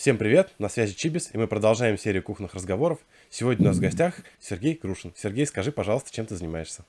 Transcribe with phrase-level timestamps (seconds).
[0.00, 3.00] Всем привет, на связи Чибис, и мы продолжаем серию кухонных разговоров.
[3.28, 5.12] Сегодня у нас в гостях Сергей Крушин.
[5.14, 6.86] Сергей, скажи, пожалуйста, чем ты занимаешься?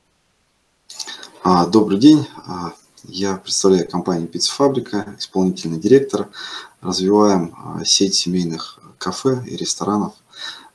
[1.44, 2.72] А, добрый день, а,
[3.04, 6.30] я представляю компанию Пицца Фабрика, исполнительный директор.
[6.80, 10.14] Развиваем а, сеть семейных кафе и ресторанов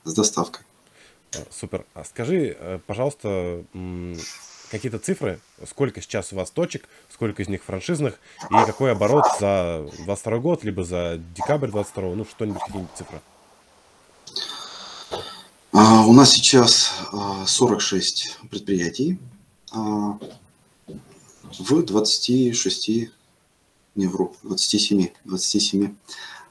[0.03, 0.63] с доставкой.
[1.49, 1.87] Супер.
[1.95, 3.63] А скажи, э, пожалуйста,
[4.71, 8.19] какие-то цифры, сколько сейчас у вас точек, сколько из них франшизных,
[8.49, 13.21] и какой оборот за 22 год, либо за декабрь 22, ну что-нибудь, какие-нибудь цифры.
[15.73, 16.91] А, у нас сейчас
[17.45, 19.19] 46 а, предприятий
[19.71, 20.17] а,
[21.59, 22.89] в 26,
[23.95, 25.95] не вру, 27, 27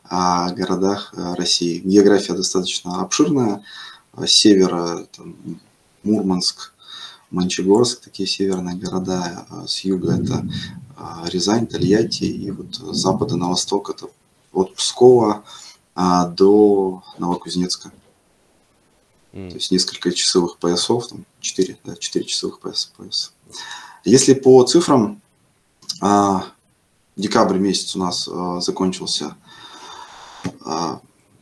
[0.05, 1.79] а, городах России.
[1.79, 3.63] География достаточно обширная.
[4.17, 5.37] С севера там,
[6.03, 6.73] Мурманск,
[7.37, 10.49] Мончегорск, такие северные города, а с юга это
[10.97, 14.07] а, Рязань, Тольятти, и вот с запада на восток это
[14.53, 15.45] от Пскова
[15.95, 17.93] а, до Новокузнецка.
[19.35, 19.51] Mm.
[19.51, 22.89] То есть несколько часовых поясов, там 4, да, 4 часовых пояса.
[22.97, 23.33] пояса.
[24.05, 25.21] Если по цифрам,
[27.17, 28.29] декабрь месяц у нас
[28.65, 29.37] закончился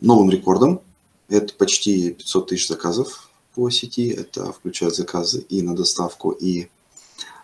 [0.01, 0.81] новым рекордом.
[1.29, 3.24] Это почти 500 тысяч заказов
[3.55, 4.09] по сети.
[4.09, 6.69] Это включает заказы и на доставку, и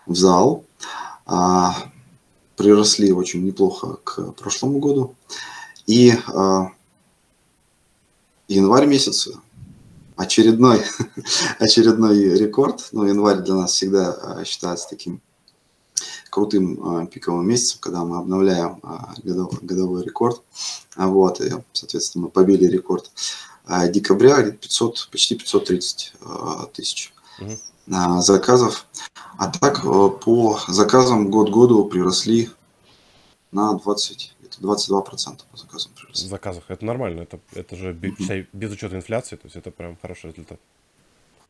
[0.06, 0.64] в зал.
[1.26, 1.74] А,
[2.56, 5.14] приросли очень неплохо к прошлому году.
[5.86, 6.72] И а,
[8.48, 9.28] январь месяц
[10.16, 10.82] очередной,
[11.58, 12.88] очередной рекорд.
[12.92, 15.20] Ну, январь для нас всегда а, считается таким
[16.30, 20.42] крутым а, пиковым месяцем, когда мы обновляем а, годовой, годовой рекорд.
[20.96, 23.10] Вот, и, соответственно, мы побили рекорд
[23.70, 27.56] а декабря 500, почти 530 а, тысяч угу.
[28.20, 28.86] заказов.
[29.38, 32.50] А так э, по заказам год году приросли
[33.52, 36.26] на 20, это 22 процента по заказам приросли.
[36.26, 38.46] В заказах это нормально, это, это же без, угу.
[38.52, 40.58] без учета инфляции, то есть это прям хороший результат.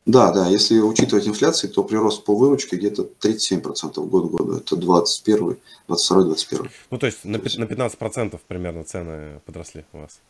[0.05, 4.57] Да, да, если учитывать инфляцию, то прирост по выручке где-то 37% год к году.
[4.57, 5.57] Это 21,
[5.89, 6.71] 22, 21.
[6.91, 10.21] Ну, то есть на, на 15% примерно цены подросли у вас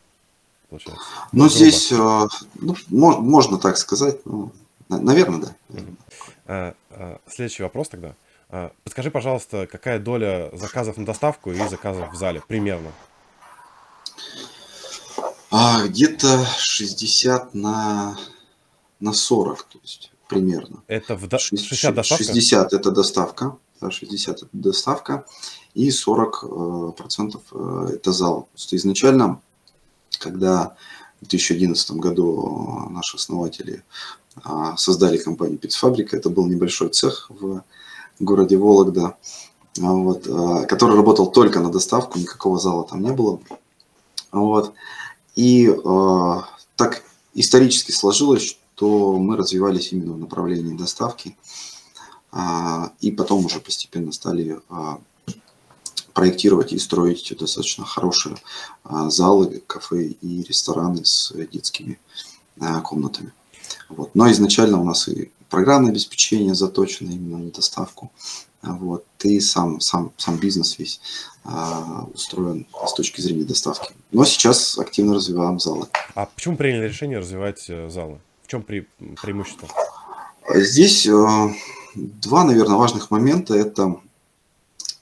[0.70, 1.04] получается.
[1.32, 4.52] Ну, здесь, э, ну, можно так сказать, ну,
[4.88, 5.84] наверное, да.
[6.46, 8.14] А, а, следующий вопрос тогда.
[8.48, 12.92] А, подскажи, пожалуйста, какая доля заказов на доставку и заказов в зале примерно?
[15.50, 18.16] А, где-то 60 на,
[19.00, 20.82] на 40, то есть примерно.
[20.86, 21.38] Это в до...
[21.38, 22.24] 60 доставка?
[22.24, 25.26] 60 это доставка, да, 60 это доставка,
[25.74, 28.42] и 40 э, процентов э, это зал.
[28.42, 29.40] То есть изначально
[30.20, 30.76] когда
[31.20, 33.82] в 2011 году наши основатели
[34.42, 36.16] а, создали компанию «Пиццфабрика».
[36.16, 37.62] Это был небольшой цех в
[38.20, 39.16] городе Вологда,
[39.80, 40.24] а, вот,
[40.68, 43.40] который работал только на доставку, никакого зала там не было.
[44.30, 44.72] Вот.
[45.34, 45.74] И
[46.76, 47.02] так
[47.34, 51.36] исторически сложилось, что мы развивались именно в направлении доставки,
[53.00, 54.60] и потом уже постепенно стали
[56.12, 58.36] проектировать и строить достаточно хорошие
[58.84, 61.98] а, залы, кафе и рестораны с детскими
[62.60, 63.32] а, комнатами.
[63.88, 64.14] Вот.
[64.14, 68.10] Но изначально у нас и программное обеспечение заточено именно на доставку.
[68.62, 69.04] Вот.
[69.22, 71.00] И сам, сам, сам бизнес весь
[71.44, 73.92] а, устроен с точки зрения доставки.
[74.12, 75.86] Но сейчас активно развиваем залы.
[76.14, 78.18] А почему приняли решение развивать э, залы?
[78.42, 78.86] В чем пре
[79.22, 79.68] преимущество?
[80.54, 81.54] Здесь э,
[81.94, 83.54] два, наверное, важных момента.
[83.54, 84.00] Это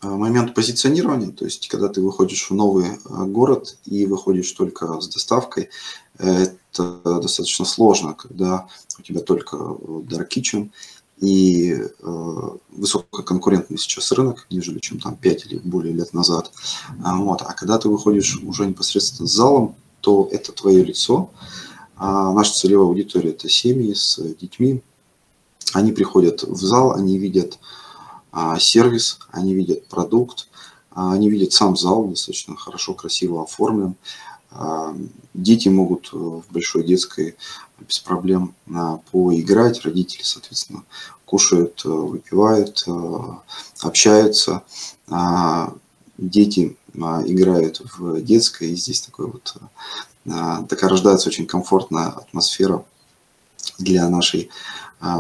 [0.03, 5.09] момент позиционирования, то есть когда ты выходишь в новый э, город и выходишь только с
[5.09, 5.71] доставкой,
[6.19, 10.71] это достаточно сложно, когда у тебя только Dark Kitchen
[11.21, 16.53] и э, высококонкурентный сейчас рынок, нежели чем там 5 или более лет назад.
[17.03, 17.43] А, вот.
[17.43, 21.31] А когда ты выходишь уже непосредственно с залом, то это твое лицо.
[21.97, 24.83] А наша целевая аудитория– это семьи с детьми.
[25.73, 27.59] Они приходят в зал, они видят
[28.59, 30.49] сервис, они видят продукт,
[30.99, 33.95] а, они видят сам зал, достаточно хорошо, красиво оформлен.
[34.51, 34.97] А,
[35.33, 37.37] дети могут э, в большой детской
[37.79, 38.57] без проблем
[39.13, 40.83] поиграть, родители, соответственно,
[41.25, 43.21] кушают, э, выпивают, э,
[43.83, 44.65] общаются.
[46.19, 49.55] Дети играют в детской, и здесь такой вот,
[50.69, 52.85] такая рождается очень комфортная атмосфера
[53.79, 54.51] для нашей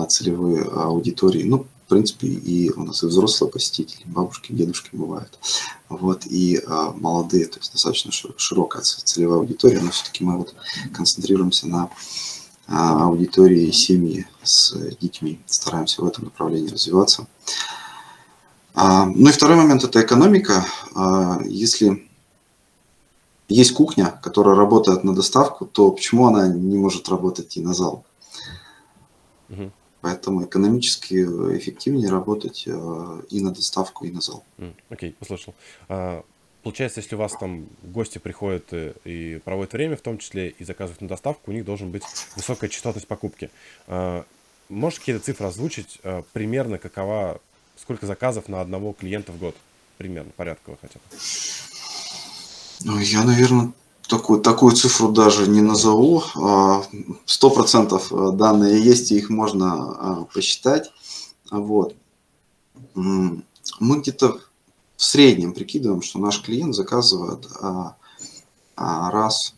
[0.08, 1.44] целевой аудитории.
[1.44, 5.38] Ну, в принципе, и у нас и взрослые посетители, бабушки, дедушки бывают,
[5.88, 10.54] вот, и а, молодые, то есть достаточно широкая целевая аудитория, но все-таки мы вот
[10.92, 11.88] концентрируемся на
[12.66, 17.26] а, аудитории семьи с детьми, стараемся в этом направлении развиваться.
[18.74, 20.66] А, ну и второй момент– это экономика.
[20.94, 22.06] А, если
[23.48, 28.04] есть кухня, которая работает на доставку, то почему она не может работать и на зал?
[29.48, 29.72] Мгм.
[30.08, 31.16] Поэтому экономически
[31.58, 34.42] эффективнее работать э, и на доставку, и на зал.
[34.88, 35.54] Окей, услышал.
[35.90, 36.24] А,
[36.62, 40.64] Получается, если у вас там гости приходят э, и проводят время, в том числе и
[40.64, 42.04] заказывают на доставку, у них должен быть
[42.36, 43.50] высокая частотность покупки.
[43.86, 44.24] А,
[44.70, 45.98] Можешь какие-то цифры озвучить?
[46.02, 47.38] а, Примерно какова,
[47.76, 49.54] сколько заказов на одного клиента в год?
[49.98, 51.16] Примерно, порядково хотя бы.
[52.80, 53.72] Ну, я, наверное,
[54.08, 56.22] такую, такую цифру даже не назову.
[56.36, 56.82] А,
[57.26, 60.90] Сто процентов э, данные есть, и их можно а, посчитать.
[61.50, 61.94] Вот.
[62.94, 63.42] Мы
[64.00, 64.40] где-то
[64.96, 67.96] в среднем прикидываем, что наш клиент заказывает а,
[68.76, 69.54] раз,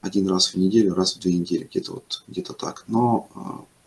[0.00, 2.84] один раз в неделю, раз в две недели, где-то вот, где-то так.
[2.86, 3.28] Но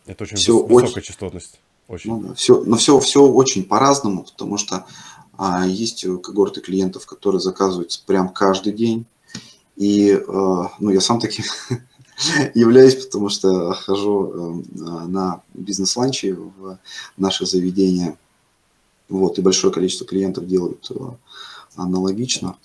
[0.05, 1.59] Это очень все выс- высокая очень, частотность.
[1.87, 2.11] Очень.
[2.11, 4.85] ну да, все, но все, все очень по-разному, потому что
[5.37, 9.05] а, есть э, когорты клиентов, которые заказывают прям каждый день.
[9.75, 11.45] И э, ну, я сам таким
[12.53, 16.79] являюсь, потому что хожу э, на бизнес-ланчи в
[17.17, 18.17] наше заведение.
[19.09, 20.95] Вот, и большое количество клиентов делают э,
[21.75, 22.57] аналогично.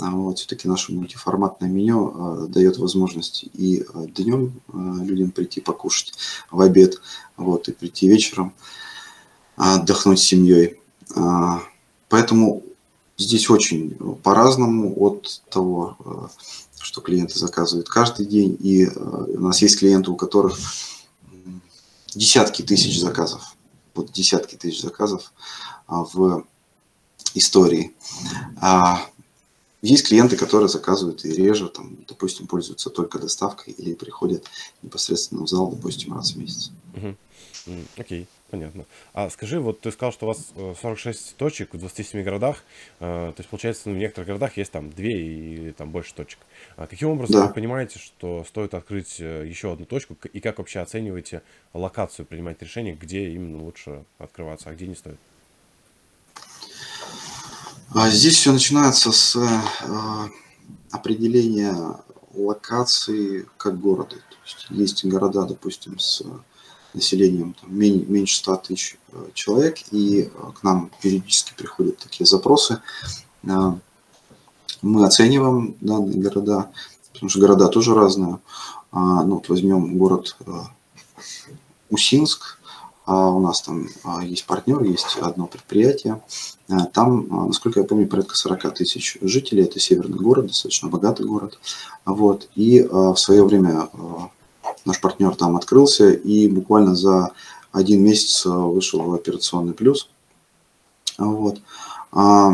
[0.00, 6.12] А Вот, все-таки наше мультиформатное меню дает возможность и днем людям прийти покушать
[6.52, 7.00] в обед,
[7.36, 8.54] вот, и прийти вечером
[9.56, 10.80] отдохнуть с семьей.
[11.16, 11.62] А,
[12.08, 12.62] Поэтому
[13.18, 13.90] здесь очень
[14.22, 16.28] по-разному от того, э,
[16.78, 18.56] что клиенты заказывают каждый день.
[18.60, 20.58] И э, у нас есть клиенты, у которых
[22.14, 23.56] десятки тысяч заказов.
[23.94, 25.32] Вот десятки тысяч заказов
[25.86, 26.44] а, в
[27.34, 27.94] истории.
[28.60, 29.04] А
[29.82, 34.44] есть клиенты, которые заказывают и реже, там, допустим, пользуются только доставкой или приходят
[34.82, 36.70] непосредственно в зал, допустим, раз в месяц.
[37.96, 38.86] Окей, понятно.
[39.12, 42.64] А скажи, вот ты сказал, что у вас э, 46 точек в 27 городах.
[43.00, 46.38] э, То есть, получается, ну, в некоторых городах есть там 2 или там больше точек.
[46.76, 47.50] А Каким образом вы Да.
[47.50, 50.16] понимаете, что стоит открыть э, еще одну точку?
[50.32, 51.42] И как вообще оцениваете
[51.74, 55.20] локацию, принимать решение, где именно лучше открываться, а где не стоит?
[57.94, 60.28] А Здесь все начинается с э,
[60.90, 61.74] определения
[62.34, 64.16] локации как города.
[64.16, 66.22] То есть есть города, допустим, с
[66.94, 72.26] населением там, мен- меньше 100 тысяч э, человек, и э, к нам периодически приходят такие
[72.26, 72.80] запросы.
[73.44, 73.72] Э,
[74.82, 76.70] Мы оцениваем данные города,
[77.12, 78.38] потому что города тоже разные.
[78.92, 80.36] А, Ну, вот возьмем город
[81.90, 82.58] Усинск,
[83.04, 83.88] а у нас там
[84.22, 86.22] есть партнер, есть одно предприятие.
[86.92, 89.64] Там, насколько я помню, порядка 40 тысяч жителей.
[89.64, 91.58] Это северный город, достаточно богатый город.
[92.04, 92.48] Вот.
[92.54, 93.88] И в свое время
[94.84, 97.32] наш партнер там открылся и буквально за
[97.72, 100.08] один месяц а, вышел в операционный плюс.
[101.18, 101.60] Вот.
[102.12, 102.52] А,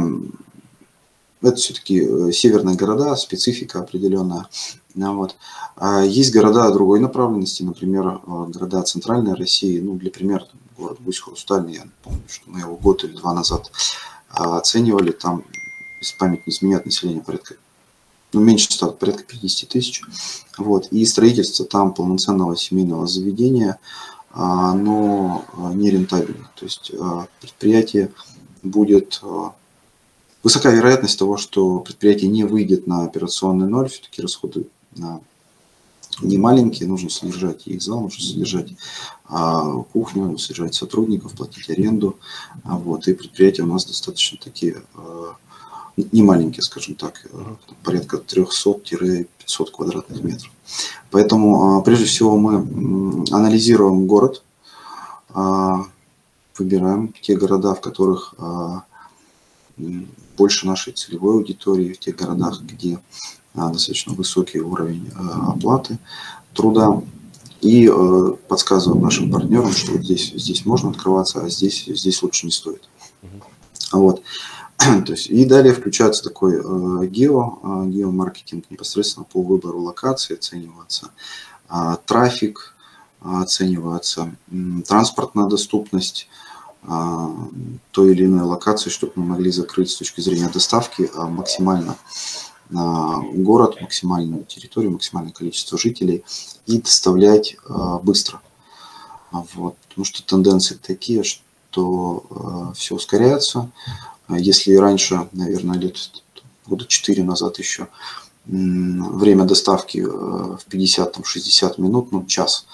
[1.42, 4.48] Это все-таки северные города, специфика определенная.
[4.94, 5.36] Вот.
[5.76, 9.80] А Есть города другой направленности, например, а, города центральной России.
[9.80, 13.70] Ну, для примера, город Гусь-Хрустальный, я помню, что мы его год или два назад
[14.28, 15.12] оценивали.
[15.12, 15.44] Там,
[16.00, 17.54] если память не изменяет, население порядка,
[18.34, 20.02] ну, меньше стало, порядка 50 тысяч.
[20.58, 20.88] Вот.
[20.88, 23.78] И строительство там полноценного семейного заведения,
[24.30, 26.50] а, оно а, не рентабельно.
[26.56, 28.10] То есть а, предприятие
[28.62, 29.54] будет а,
[30.44, 35.22] Высока вероятность того, что предприятие не выйдет на операционный ноль, все-таки расходы на
[36.20, 38.68] не маленькие, нужно содержать их зал, нужно содержать
[39.24, 42.18] а, кухню, содержать сотрудников, платить аренду.
[42.62, 45.34] А, вот, и предприятия у нас достаточно такие а,
[45.96, 49.26] не маленькие, скажем так, а, порядка 300-500
[49.72, 50.50] квадратных метров.
[51.10, 54.42] Поэтому а, прежде всего мы анализируем город,
[55.32, 55.86] а,
[56.58, 58.84] выбираем те города, в которых а,
[60.36, 63.00] больше нашей целевой аудитории, в тех городах, где
[63.54, 65.10] достаточно высокий уровень
[65.46, 65.98] оплаты
[66.52, 67.02] труда.
[67.60, 72.44] И э, подсказываем нашим партнерам, что вот здесь, здесь можно открываться, а здесь, здесь лучше
[72.44, 72.86] не стоит.
[73.90, 74.22] Вот.
[75.06, 81.10] То есть, и далее включается такой э, гео, э, геомаркетинг непосредственно по выбору локации, оценивается
[81.68, 82.74] а, трафик,
[83.20, 86.28] а, оценивается м, транспортная доступность
[86.82, 87.30] а,
[87.90, 91.96] той или иной локации, чтобы мы могли закрыть с точки зрения доставки максимально
[92.70, 96.24] город, максимальную территорию, максимальное количество жителей
[96.66, 97.56] и доставлять
[98.02, 98.40] быстро.
[99.30, 99.76] Вот.
[99.88, 103.70] Потому что тенденции такие, что все ускоряется.
[104.26, 105.96] А Если раньше, наверное, лет
[106.66, 107.88] года 4 назад еще
[108.46, 112.66] время доставки э, в 50-60 минут, ну, час,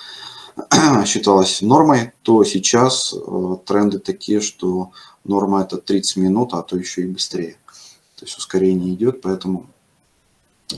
[1.06, 4.90] считалось нормой, то сейчас э, тренды такие, что
[5.24, 7.56] норма это 30 минут, а то еще и быстрее.
[8.16, 9.66] То есть ускорение идет, поэтому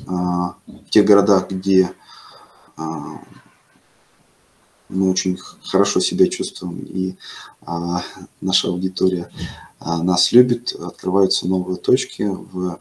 [0.06, 1.92] а, в тех городах, где
[2.76, 3.20] а,
[4.88, 7.16] мы очень хорошо себя чувствуем и
[7.62, 8.02] а,
[8.40, 12.78] наша аудитория а, нас любит, открываются новые точки в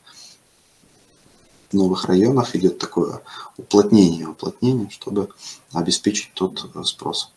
[1.74, 3.22] новых районах, идет такое
[3.58, 5.30] уплотнение, уплотнение, чтобы
[5.74, 7.32] обеспечить тот э, спрос.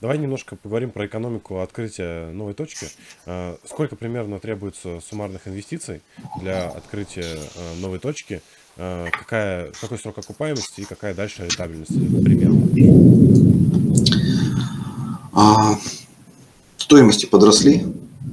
[0.00, 2.88] Давай немножко поговорим про экономику открытия новой точки.
[3.24, 6.02] А, сколько примерно требуется суммарных инвестиций
[6.40, 8.42] для открытия э, новой точки?
[8.76, 12.68] А, какая, какой срок окупаемости и какая дальше рентабельность примерно?
[15.32, 15.78] А,
[16.76, 17.86] стоимости подросли,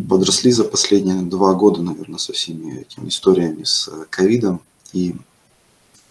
[0.09, 5.15] подросли за последние два года, наверное, со всеми этими историями с э, ковидом и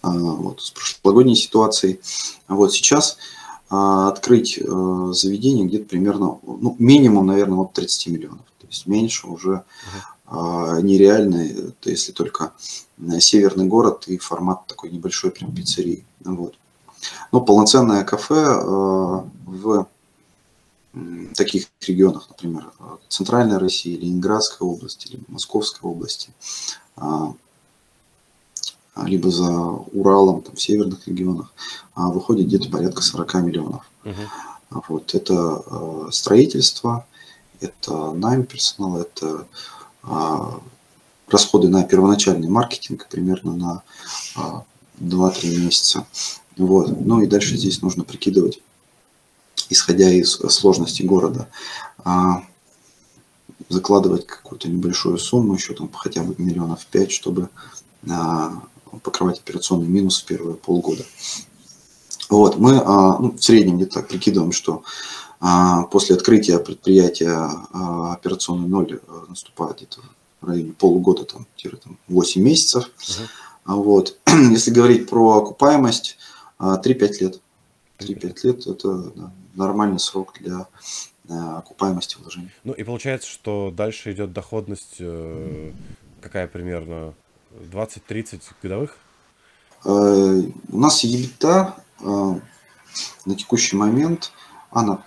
[0.02, 2.00] а, вот, с прошлогодней ситуацией.
[2.48, 3.18] Вот сейчас
[3.70, 8.44] а, открыть а, заведение где-то примерно, ну, минимум, наверное, от 30 миллионов.
[8.58, 9.64] То есть меньше уже
[10.26, 12.52] а, нереально, это если только
[13.18, 16.04] северный город и формат такой небольшой прям пиццерии.
[16.24, 16.54] Вот.
[17.32, 19.86] Но полноценное кафе а, в
[21.34, 22.70] таких регионах, например,
[23.08, 26.30] Центральной России, Ленинградской области, или Московской области,
[26.96, 27.34] а,
[29.06, 31.52] либо за Уралом, там, в северных регионах,
[31.94, 33.90] а, выходит где-то порядка 40 миллионов.
[34.04, 34.82] Угу.
[34.88, 37.06] Вот, это строительство,
[37.60, 39.46] это найм персонала, это
[41.28, 43.82] расходы на первоначальный маркетинг примерно
[44.34, 44.62] на
[44.98, 46.06] 2-3 месяца.
[46.56, 47.00] Вот.
[47.00, 48.62] Ну и дальше здесь нужно прикидывать
[49.72, 51.48] исходя из сложности города,
[52.04, 52.42] а,
[53.68, 57.48] закладывать какую-то небольшую сумму, еще там хотя бы миллионов пять, чтобы
[58.08, 58.62] а,
[59.02, 61.04] покрывать операционный минус в первые полгода.
[62.28, 64.82] Вот, мы а, ну, в среднем где-то так прикидываем, что
[65.90, 70.00] после открытия предприятия операционный ноль наступает где-то
[70.40, 71.48] в районе полугода, там,
[71.82, 72.88] там 8 месяцев.
[72.96, 73.26] Uh-huh.
[73.64, 74.18] Вот.
[74.28, 76.16] Если говорить про окупаемость,
[76.60, 77.40] 3-5 лет.
[77.98, 80.66] 3-5 лет это да, нормальный срок для
[81.28, 82.50] э, окупаемости вложений.
[82.64, 85.72] Ну и получается, что дальше идет доходность э,
[86.20, 87.14] какая примерно
[87.52, 88.96] 20-30 годовых?
[89.84, 91.72] Э, у нас EBITDA
[93.24, 94.32] на текущий момент
[94.70, 95.02] она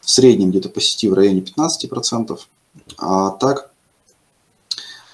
[0.00, 2.38] в среднем где-то по сети в районе 15%,
[2.98, 3.72] а так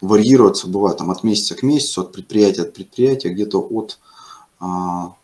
[0.00, 3.98] варьируется, бывает там от месяца к месяцу, от предприятия от предприятия, где-то от
[4.60, 5.14] а,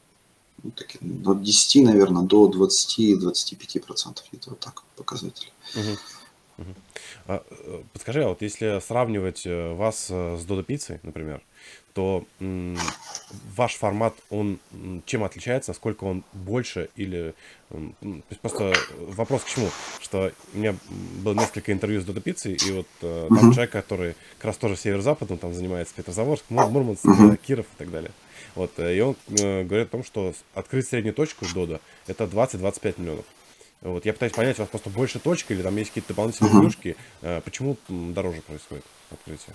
[0.62, 5.50] ну, такие, от 10, наверное, до 20-25 процентов где-то вот так показатели.
[5.76, 5.98] Угу.
[6.58, 7.40] Угу.
[7.92, 11.42] Подскажи, а вот если сравнивать э, вас э, с Додо Пиццей, например,
[11.94, 12.24] то
[13.56, 14.58] ваш формат, он
[15.06, 17.34] чем отличается, насколько он больше или...
[17.70, 19.68] М, просто вопрос к чему,
[20.00, 20.76] что у меня
[21.22, 23.52] было несколько интервью с Додо Пиццей, и вот там uh-huh.
[23.52, 27.36] человек, который как раз тоже северо-западом там занимается, Петрозаводск, Мурманск, uh-huh.
[27.38, 28.12] Киров и так далее.
[28.54, 33.00] Вот, э, и он э, говорит о том, что открыть среднюю точку Дода это 20-25
[33.00, 33.24] миллионов.
[33.80, 36.60] Вот, я пытаюсь понять, у вас просто больше точек или там есть какие-то дополнительные uh-huh.
[36.60, 39.54] плюшки, э, почему дороже происходит открытие?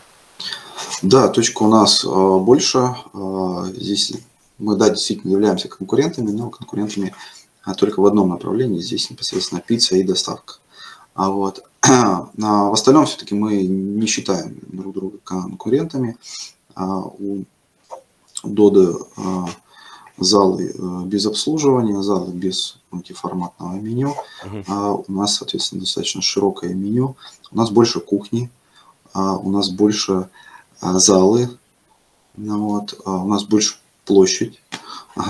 [1.01, 2.95] Да, точка у нас э, больше.
[3.13, 4.13] Э, здесь
[4.57, 7.13] мы, да, действительно являемся конкурентами, но конкурентами
[7.63, 8.79] а только в одном направлении.
[8.79, 10.55] Здесь непосредственно пицца и доставка.
[11.13, 16.17] А вот а в остальном все-таки мы не считаем друг друга конкурентами.
[16.75, 17.43] А у
[18.43, 19.45] Доды а,
[20.17, 24.15] залы э, без обслуживания, залы без мультиформатного меню.
[24.67, 27.15] А у нас, соответственно, достаточно широкое меню.
[27.51, 28.49] У нас больше кухни,
[29.13, 30.29] а у нас больше
[30.81, 31.49] залы,
[32.37, 34.61] ну вот, у нас больше площадь.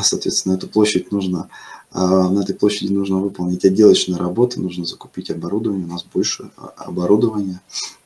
[0.04, 1.50] Соответственно, эту площадь нужно,
[1.94, 7.62] на этой площади нужно выполнить отделочные работы, нужно закупить оборудование, у нас больше оборудования.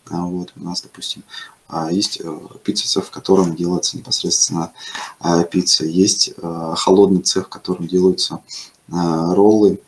[0.10, 1.24] А, вот, у нас, допустим,
[1.68, 4.74] а, есть э, пицца-цех, в котором делается непосредственно
[5.20, 5.86] а, пицца.
[5.86, 8.42] Есть э, холодный цех, в котором делаются
[8.88, 9.80] э, роллы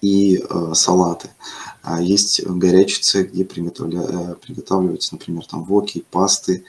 [0.00, 1.28] и салаты.
[1.98, 6.64] Есть горячий цех, где приготавливаются, например, там воки, пасты,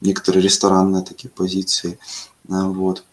[0.00, 1.96] некоторые ресторанные такие позиции.
[2.42, 3.04] Вот.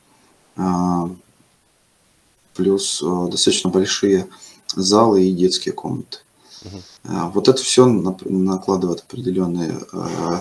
[2.55, 4.27] Плюс достаточно большие
[4.75, 6.17] залы и детские комнаты.
[6.64, 6.82] Угу.
[7.34, 10.40] Вот это все накладывает определенный э,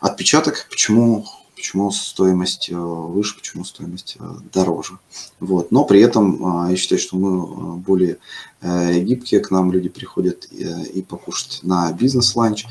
[0.00, 4.98] отпечаток, почему, почему стоимость э, выше, почему стоимость э, дороже.
[5.40, 5.72] Вот.
[5.72, 8.18] Но при этом я считаю, что мы более
[8.62, 12.66] гибкие, к нам люди приходят и покушать на бизнес-ланч.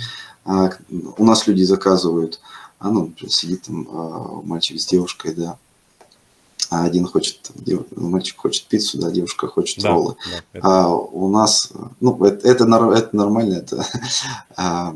[0.45, 0.71] А,
[1.17, 2.39] у нас люди заказывают,
[2.79, 3.87] а, ну, сидит там
[4.45, 5.57] мальчик с девушкой, да,
[6.69, 7.51] а один хочет,
[7.95, 10.15] мальчик хочет пиццу, да, девушка хочет да, роллы.
[10.31, 10.67] Да, это...
[10.67, 13.85] А у нас, ну, это, это, это нормально, это,
[14.57, 14.95] а,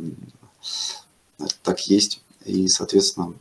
[1.64, 2.22] так есть.
[2.46, 3.34] И, соответственно,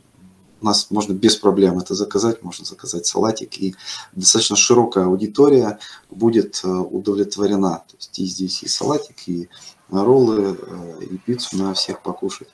[0.61, 3.75] у нас можно без проблем это заказать, можно заказать салатик, и
[4.13, 7.83] достаточно широкая аудитория будет удовлетворена.
[7.87, 9.49] То есть и здесь и салатик, и
[9.89, 10.57] роллы,
[11.01, 12.49] и пиццу на всех покушать.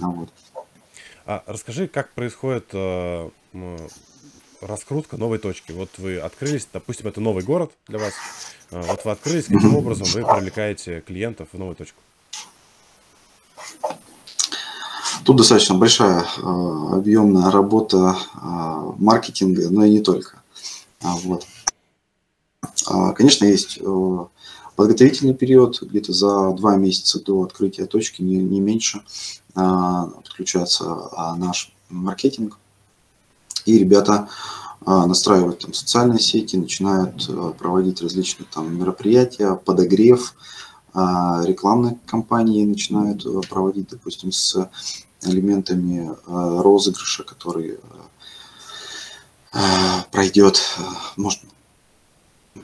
[0.00, 0.28] Вот.
[1.24, 3.30] А расскажи, как происходит э,
[4.66, 5.72] раскрутка новой точки.
[5.72, 8.14] Вот вы открылись, допустим, это новый город для вас.
[8.70, 12.00] Э, вот вы открылись, каким образом вы привлекаете клиентов в новую точку?
[15.24, 20.42] Тут достаточно большая э, объемная работа э, маркетинга, но и не только.
[21.02, 21.46] А, вот.
[22.86, 23.80] А, конечно, есть
[24.76, 29.02] подготовительный период, где-то за два месяца до открытия точки, не, не меньше,
[29.54, 32.58] а, подключается а, наш маркетинг.
[33.66, 34.28] И ребята
[34.84, 40.34] а, настраивают там социальные сети, начинают проводить различные там мероприятия, подогрев,
[40.94, 44.70] рекламные кампании начинают проводить, допустим, с
[45.22, 47.78] элементами розыгрыша, который
[50.10, 50.62] пройдет,
[51.16, 51.40] может,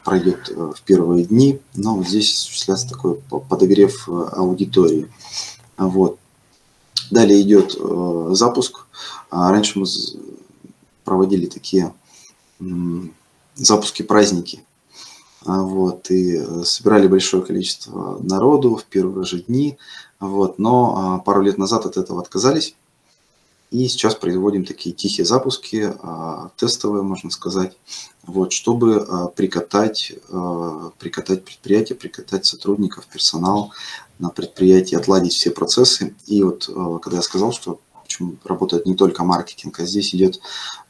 [0.03, 5.13] пройдет в первые дни, но здесь осуществляется такой подогрев аудитории.
[5.77, 6.19] Вот.
[7.11, 7.77] Далее идет
[8.35, 8.87] запуск.
[9.31, 9.87] А раньше мы
[11.05, 11.93] проводили такие
[13.55, 14.65] запуски праздники.
[15.45, 19.77] А вот, и э, собирали большое количество народу в первые же дни.
[20.21, 22.77] Вот, но а, пару лет назад от этого отказались.
[23.73, 25.95] И сейчас производим такие тихие запуски,
[26.59, 27.79] тестовые, можно сказать,
[28.23, 30.13] вот, чтобы прикатать,
[30.99, 33.73] прикатать предприятие, прикатать сотрудников, персонал
[34.19, 36.15] на предприятии, отладить все процессы.
[36.27, 36.69] И вот
[37.03, 37.81] когда я сказал, что
[38.13, 40.41] почему работает не только маркетинг, а здесь идет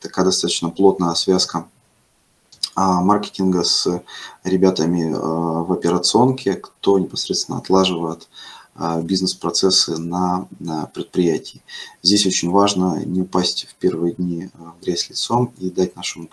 [0.00, 1.68] такая достаточно плотная связка
[2.74, 4.02] а, маркетинга с
[4.44, 8.28] ребятами э, в операционке, кто непосредственно отлаживает
[8.74, 11.62] э, бизнес-процессы на, на предприятии.
[12.02, 16.28] Здесь очень важно не упасть в первые дни в грязь лицом и дать нашему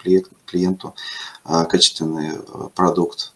[0.46, 0.96] клиенту
[1.44, 2.40] качественный
[2.74, 3.34] продукт,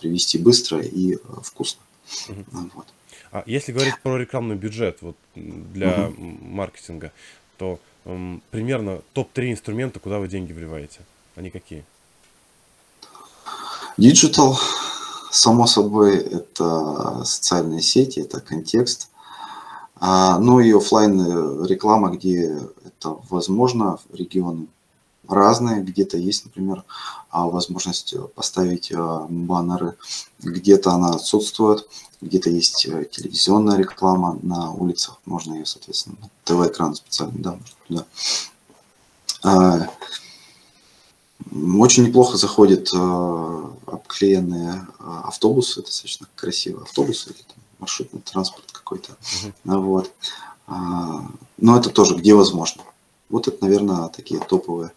[0.00, 1.80] привести быстро и вкусно.
[2.28, 2.70] Угу.
[2.74, 2.86] Вот.
[3.32, 6.14] А если говорить про рекламный бюджет вот, для угу.
[6.42, 7.12] маркетинга,
[7.56, 11.00] то м, примерно топ-3 инструмента, куда вы деньги вливаете?
[11.34, 11.84] Они какие?
[13.98, 14.54] Digital,
[15.30, 19.08] само собой, это социальные сети, это контекст.
[19.96, 24.66] А, ну и офлайн реклама, где это возможно, регионы
[25.28, 25.82] разные.
[25.82, 26.84] Где-то есть, например,
[27.30, 29.96] а, возможность поставить а, баннеры,
[30.40, 31.88] где-то она отсутствует,
[32.20, 38.06] где-то есть э, телевизионная реклама на улицах, можно ее, соответственно, ТВ-экран специально, да, можно туда.
[39.44, 39.90] А,
[41.78, 42.92] очень неплохо заходят
[43.86, 49.16] обклеенные автобусы, достаточно красивые автобусы, или там маршрутный транспорт какой-то.
[49.64, 49.80] Uh-huh.
[49.80, 50.12] Вот.
[51.58, 52.82] Но это тоже где возможно.
[53.28, 54.92] Вот это, наверное, такие топовые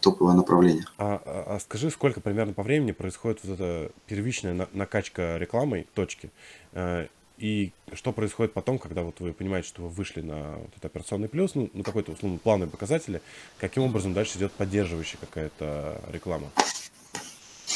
[0.00, 0.84] топовое направление.
[0.98, 6.30] А, а, а скажи, сколько примерно по времени происходит вот эта первичная накачка рекламой точки?
[6.72, 7.06] Э,
[7.38, 11.28] и что происходит потом, когда вот вы понимаете, что вы вышли на вот этот операционный
[11.28, 13.20] плюс, ну, на какой-то условно плановые показатели,
[13.58, 16.50] каким образом дальше идет поддерживающая какая-то реклама?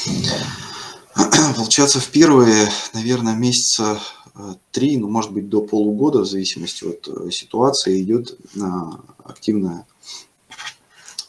[1.55, 3.99] Получается, в первые, наверное, месяца
[4.33, 8.37] э, три, ну, может быть, до полугода, в зависимости от э, ситуации, идет
[9.25, 9.85] активная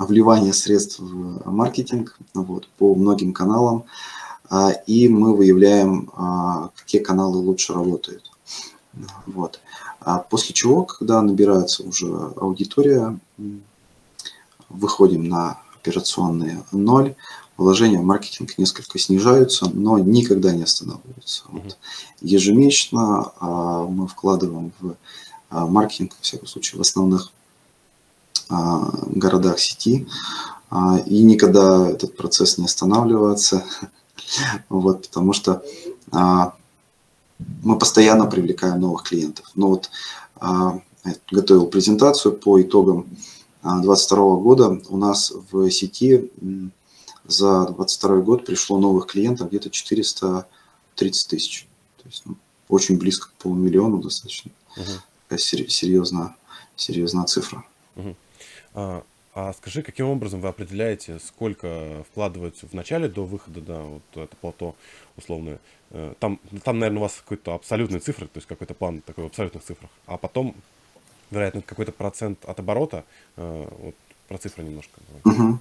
[0.07, 3.85] вливание средств в маркетинг вот, по многим каналам,
[4.49, 8.31] а, и мы выявляем, а, какие каналы лучше работают.
[9.27, 9.61] Вот.
[10.01, 13.19] А после чего, когда набирается уже аудитория,
[14.69, 17.15] выходим на операционные ноль,
[17.57, 21.45] вложения в маркетинг несколько снижаются, но никогда не останавливаются.
[21.49, 21.77] Вот.
[22.23, 23.33] Ежемесячно
[23.89, 24.97] мы вкладываем в
[25.51, 27.33] маркетинг, в всяком случае, в основных
[28.51, 30.07] городах сети,
[30.71, 33.65] а, и никогда этот процесс не останавливается,
[34.69, 35.63] вот, потому что
[36.13, 36.55] а,
[37.63, 39.51] мы постоянно привлекаем новых клиентов.
[39.55, 39.91] Но вот
[40.41, 40.81] я
[41.31, 43.07] готовил презентацию по итогам
[43.63, 44.81] 2022 года.
[44.89, 46.31] У нас в сети
[47.27, 51.69] за 2022 год пришло новых клиентов где-то 430 тысяч.
[51.97, 52.37] То есть ну,
[52.69, 54.51] очень близко к полумиллиону достаточно.
[54.77, 54.93] Угу.
[55.29, 56.37] Такая серьезная,
[56.77, 57.65] серьезная цифра.
[57.97, 58.17] Угу.
[58.75, 59.03] А,
[59.35, 64.37] а скажи, каким образом вы определяете, сколько вкладывается в начале до выхода на вот это
[64.37, 64.75] плато
[65.17, 65.59] условное?
[65.91, 69.27] Э, там, там, наверное, у вас какой-то абсолютный цифры, то есть какой-то план такой в
[69.29, 70.55] абсолютных цифрах, а потом,
[71.31, 73.05] вероятно, какой-то процент от оборота.
[73.37, 73.95] Э, вот
[74.29, 75.01] про цифры немножко.
[75.25, 75.59] Угу.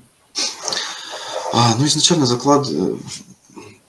[1.54, 2.96] А, ну, изначально заклад, э,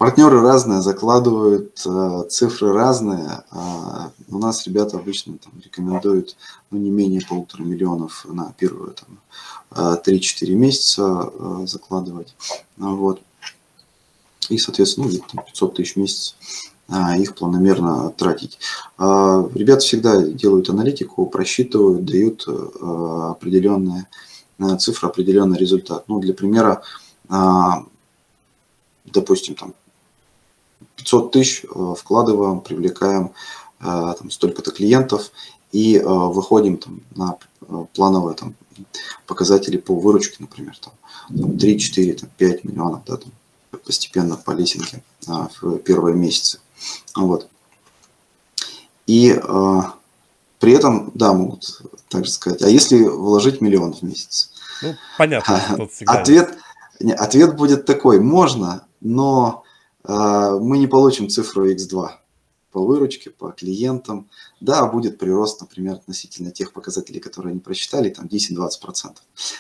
[0.00, 3.44] Партнеры разные, закладывают э, цифры разные.
[3.50, 6.38] А у нас ребята обычно там, рекомендуют
[6.70, 11.30] ну, не менее полутора миллионов на первые там, 3-4 месяца
[11.66, 12.34] закладывать.
[12.78, 13.20] Вот.
[14.48, 16.34] И, соответственно, ну, где-то 500 тысяч в месяц
[16.88, 18.58] а, их планомерно тратить.
[18.96, 24.06] А, ребята всегда делают аналитику, просчитывают, дают а, определенные
[24.78, 26.04] цифры, определенный результат.
[26.08, 26.82] Ну, для примера,
[29.04, 29.74] допустим, там
[30.96, 31.64] 500 тысяч
[31.98, 33.32] вкладываем, привлекаем
[33.80, 35.30] там, столько-то клиентов
[35.72, 37.38] и выходим там, на
[37.94, 38.54] плановые там,
[39.26, 43.32] показатели по выручке, например, там, 3, 4, там, 5 миллионов, да, там,
[43.84, 46.60] постепенно по лесенке в первые месяцы.
[47.14, 47.48] Вот.
[49.06, 49.80] И э,
[50.60, 54.52] при этом, да, могут также сказать, а если вложить миллион в месяц?
[54.82, 55.88] Ну, понятно.
[56.06, 56.56] Ответ,
[57.00, 59.69] не, ответ будет такой, можно, но э,
[60.04, 62.10] мы не получим цифру x2
[62.72, 64.28] по выручке, по клиентам.
[64.60, 69.16] Да, будет прирост, например, относительно тех показателей, которые они просчитали, там 10-20%.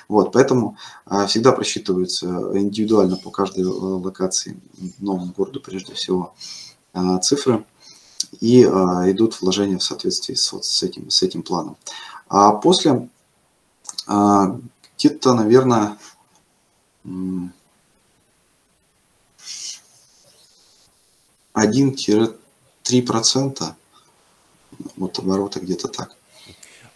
[0.08, 0.76] Вот, поэтому
[1.06, 4.60] э, всегда просчитываются индивидуально по каждой э, локации,
[4.98, 6.34] новому городу прежде всего,
[6.92, 7.64] а, цифры
[8.40, 11.76] и а, идут вложения в соответствии с, вот, с, этим, с этим планом.
[12.28, 13.08] А после
[14.06, 14.58] а,
[14.96, 15.98] где-то, наверное,
[21.54, 23.74] 1-3%
[24.96, 26.16] вот оборота где-то так.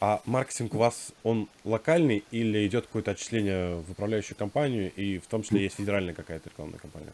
[0.01, 5.27] А маркетинг у вас, он локальный или идет какое-то отчисление в управляющую компанию, и в
[5.27, 7.13] том числе есть федеральная какая-то рекламная компания?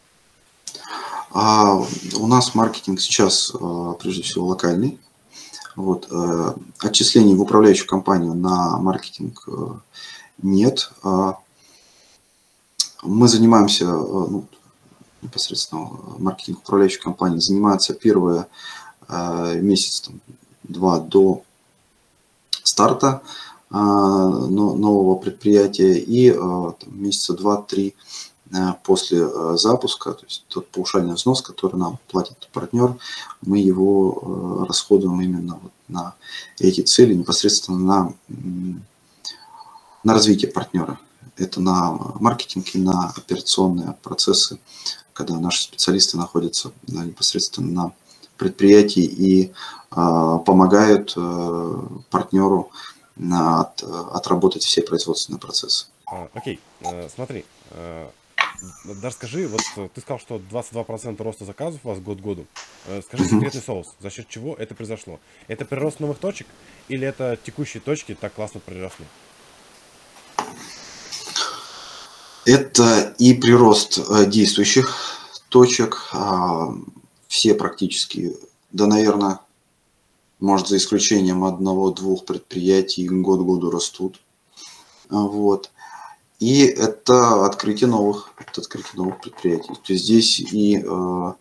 [1.30, 1.76] А
[2.16, 4.98] у нас маркетинг сейчас а, прежде всего локальный.
[5.76, 6.08] Вот.
[6.10, 9.66] Э, отчислений в управляющую компанию на маркетинг э,
[10.42, 10.90] нет.
[11.02, 11.38] А
[13.02, 14.46] мы занимаемся, э, ну,
[15.22, 18.46] непосредственно маркетинг управляющей компании занимается первые
[19.08, 20.20] месяц, там,
[20.62, 21.42] два до
[22.62, 23.22] старта
[23.70, 27.96] нового предприятия и там, месяца два-три
[28.52, 32.96] Э, после э, запуска, то есть тот паушальный взнос, который нам платит партнер,
[33.42, 36.14] мы его э, расходуем именно вот на
[36.58, 38.14] эти цели, непосредственно на,
[40.02, 40.98] на развитие партнера.
[41.36, 44.58] Это на маркетинг и на операционные процессы,
[45.12, 47.92] когда наши специалисты находятся да, непосредственно на
[48.36, 49.52] предприятии и
[49.90, 52.70] а, помогают а, партнеру
[53.16, 55.86] на, от, отработать все производственные процессы.
[56.06, 56.58] А, окей,
[57.14, 57.44] смотри,
[58.84, 62.46] даже скажи, вот э, ты сказал, что 22% роста заказов у вас год году.
[62.86, 65.18] Э, скажи секретный соус, за счет чего это произошло?
[65.48, 66.46] Это прирост новых точек
[66.88, 69.06] или это текущие точки так классно приросли?
[72.44, 76.72] Это и прирост э, действующих точек, а,
[77.28, 78.36] все практически,
[78.72, 79.40] да, наверное,
[80.38, 84.20] может, за исключением одного-двух предприятий год году растут.
[85.10, 85.70] Вот.
[86.38, 89.74] И это открытие новых, это открытие новых предприятий.
[89.74, 91.32] То есть здесь и, э,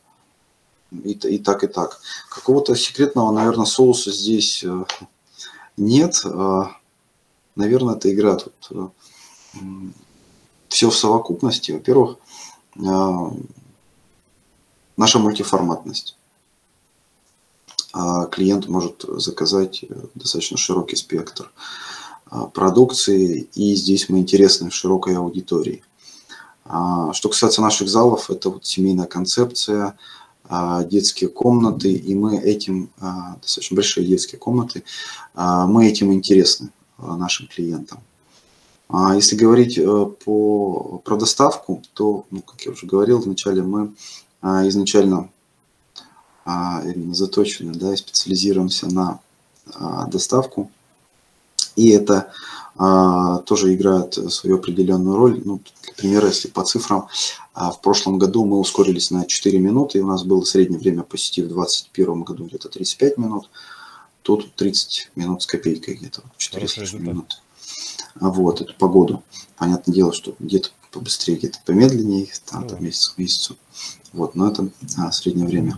[0.92, 2.02] и, и так, и так.
[2.30, 4.84] Какого-то секретного, наверное, соуса здесь э,
[5.78, 6.22] нет.
[6.26, 6.72] А,
[7.56, 8.94] наверное, это игра тут
[10.70, 11.72] все в совокупности.
[11.72, 12.18] Во-первых,
[15.00, 16.18] наша мультиформатность.
[17.92, 21.52] А клиент может заказать э, достаточно широкий спектр.
[22.28, 25.82] А, продукции, и здесь мы интересны широкой аудитории.
[26.66, 29.98] А, что касается наших залов, это вот семейная концепция,
[30.86, 32.90] детские комнаты, и мы этим,
[33.40, 34.84] достаточно большие детские комнаты,
[35.36, 38.00] мы этим интересны нашим клиентам.
[38.92, 43.94] Если говорить э, по, про доставку, то, ну, как я уже говорил, вначале мы
[44.42, 45.30] изначально
[46.46, 49.20] именно заточены, да, специализируемся на
[50.08, 50.72] доставку
[51.80, 52.32] и это
[52.76, 55.42] а, тоже играет свою определенную роль.
[55.46, 57.08] Ну, для примера, если по цифрам,
[57.54, 61.04] а, в прошлом году мы ускорились на 4 минуты, и у нас было среднее время
[61.04, 63.50] по сети в 2021 году где-то 35 минут,
[64.24, 66.68] тут 30 минут с копейкой где-то, 4
[67.00, 67.38] минуты.
[68.16, 69.24] Вот, эту погоду.
[69.58, 73.58] Понятное дело, что где-то побыстрее, где-то помедленнее, там, там месяц к месяцу.
[74.12, 75.78] Вот, но это а, среднее время.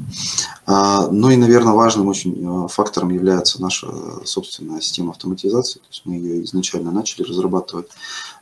[0.65, 3.88] А, ну и, наверное, важным очень а, фактором является наша
[4.25, 5.80] собственная система автоматизации.
[5.80, 7.89] То есть мы ее изначально начали разрабатывать,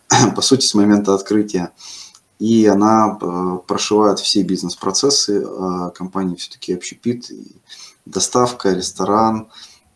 [0.35, 1.71] по сути, с момента открытия.
[2.37, 5.43] И она а, прошивает все бизнес-процессы.
[5.43, 7.31] А, компании все-таки общепит,
[8.05, 9.47] доставка, ресторан.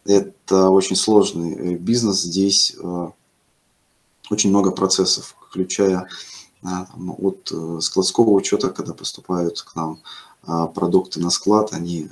[0.05, 2.23] Это очень сложный э, бизнес.
[2.23, 2.75] Здесь
[4.33, 6.07] очень много процессов, включая
[6.63, 9.99] от э, складского учета, когда поступают к нам
[10.75, 12.09] продукты на склад, они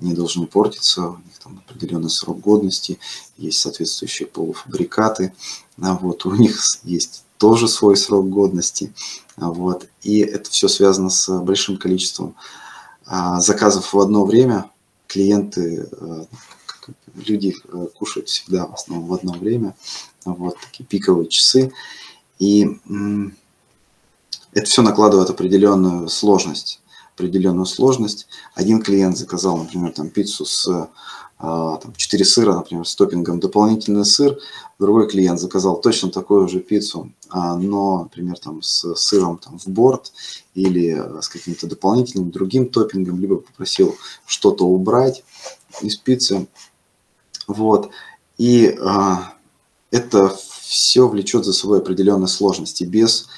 [0.00, 2.98] не должны портиться, у них там определенный срок годности,
[3.36, 5.32] есть соответствующие полуфабрикаты,
[5.76, 8.92] вот, у них есть тоже свой срок годности,
[9.36, 12.34] вот, и это все связано с большим количеством
[13.06, 14.68] заказов в одно время,
[15.06, 15.88] клиенты,
[17.14, 17.54] люди
[17.94, 19.74] кушают всегда в основном в одно время,
[20.34, 21.72] вот такие пиковые часы,
[22.38, 22.78] и
[24.52, 26.80] это все накладывает определенную сложность
[27.16, 28.26] определенную сложность.
[28.54, 30.90] Один клиент заказал, например, там пиццу с
[31.38, 34.38] а, там, 4 сыра, например, с топпингом дополнительный сыр.
[34.78, 39.66] Другой клиент заказал точно такую же пиццу, а, но, например, там, с сыром там, в
[39.66, 40.12] борт
[40.54, 45.24] или а, с каким-то дополнительным другим топпингом, либо попросил что-то убрать
[45.82, 46.46] из пиццы.
[47.46, 47.90] Вот.
[48.38, 48.76] И
[49.90, 52.84] это все влечет за собой определенные сложности.
[52.84, 53.28] Без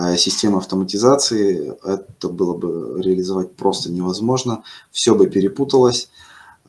[0.00, 6.08] Э, системы автоматизации, это было бы реализовать просто невозможно, все бы перепуталось,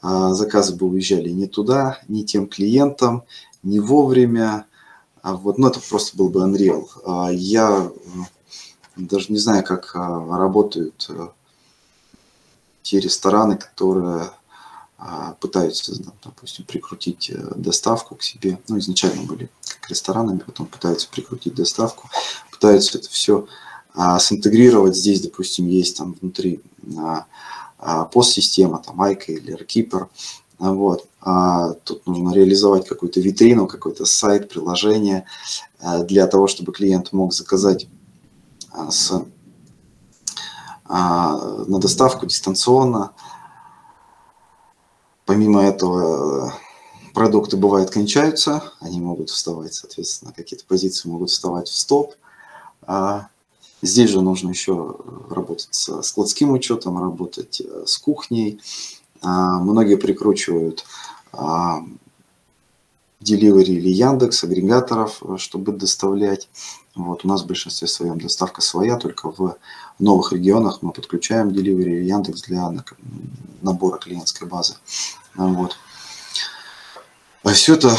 [0.01, 3.23] а заказы бы уезжали не туда, не тем клиентам,
[3.61, 4.65] не вовремя,
[5.21, 6.87] а вот, ну это просто был бы Unreal.
[7.05, 7.91] А я
[8.95, 11.27] даже не знаю, как работают э,
[12.81, 14.31] те рестораны, которые
[15.39, 18.59] пытаются, допустим, прикрутить э, доставку к себе.
[18.67, 22.09] Ну, изначально были как ресторанами, потом пытаются прикрутить доставку,
[22.51, 23.47] пытаются это все
[23.93, 24.95] а, синтегрировать.
[24.95, 26.61] Здесь, допустим, есть там внутри
[26.97, 27.25] а,
[27.77, 30.07] а, постсистема, там Айка или Airkeeper.
[30.57, 31.07] Вот.
[31.21, 35.25] А тут нужно реализовать какую-то витрину, какой-то сайт, приложение
[35.79, 37.87] а, для того, чтобы клиент мог заказать
[38.71, 39.25] а, с,
[40.85, 43.11] а, на доставку дистанционно.
[45.29, 46.55] Помимо этого,
[47.13, 52.15] продукты бывают кончаются, они могут вставать, соответственно, какие-то позиции могут вставать в стоп.
[52.87, 53.27] А
[53.83, 54.95] здесь же нужно еще
[55.29, 58.59] работать с складским учетом, работать э, с кухней.
[59.21, 60.83] А многие прикручивают
[61.31, 61.83] а,
[63.21, 66.49] Delivery или Яндекс, агрегаторов, э, чтобы доставлять.
[66.95, 69.57] Вот, у нас в большинстве своем доставка своя, только в
[69.99, 72.71] новых регионах мы подключаем Delivery или Яндекс для
[73.61, 74.75] набора клиентской базы.
[75.35, 75.77] Вот.
[77.43, 77.95] А все это,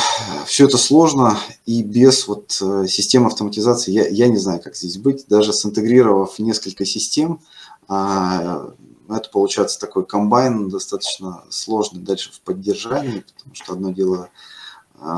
[0.46, 4.98] все это сложно, и без вот э, системы автоматизации я, я не знаю, как здесь
[4.98, 5.24] быть.
[5.28, 7.40] Даже синтегрировав несколько систем,
[7.88, 8.70] а,
[9.08, 14.28] это получается такой комбайн достаточно сложный дальше в поддержании, потому что одно дело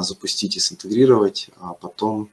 [0.00, 2.30] запустить и синтегрировать, а потом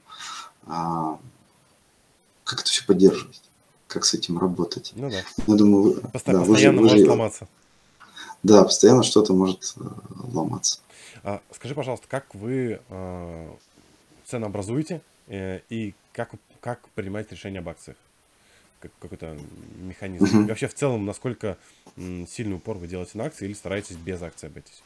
[2.50, 3.40] как это все поддерживать,
[3.86, 4.92] как с этим работать.
[4.96, 5.22] Ну да.
[5.46, 7.48] Я думаю, вы, Постоянно, да, постоянно вы же, вы может же, ломаться.
[8.42, 9.82] Да, постоянно что-то может э,
[10.32, 10.80] ломаться.
[11.22, 13.54] А, скажи, пожалуйста, как вы э,
[14.26, 17.96] ценообразуете э, и как, как принимаете решение об акциях?
[18.80, 19.38] Как, какой-то
[19.76, 20.24] механизм.
[20.24, 20.44] Uh-huh.
[20.46, 21.58] И вообще, в целом, насколько
[21.96, 24.82] м, сильный упор вы делаете на акции или стараетесь без акций обойтись?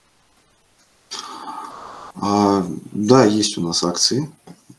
[2.14, 4.30] А, да, есть у нас акции.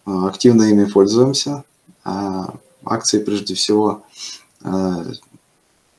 [0.05, 1.63] А, активно ими пользуемся.
[2.03, 4.03] А, акции, прежде всего,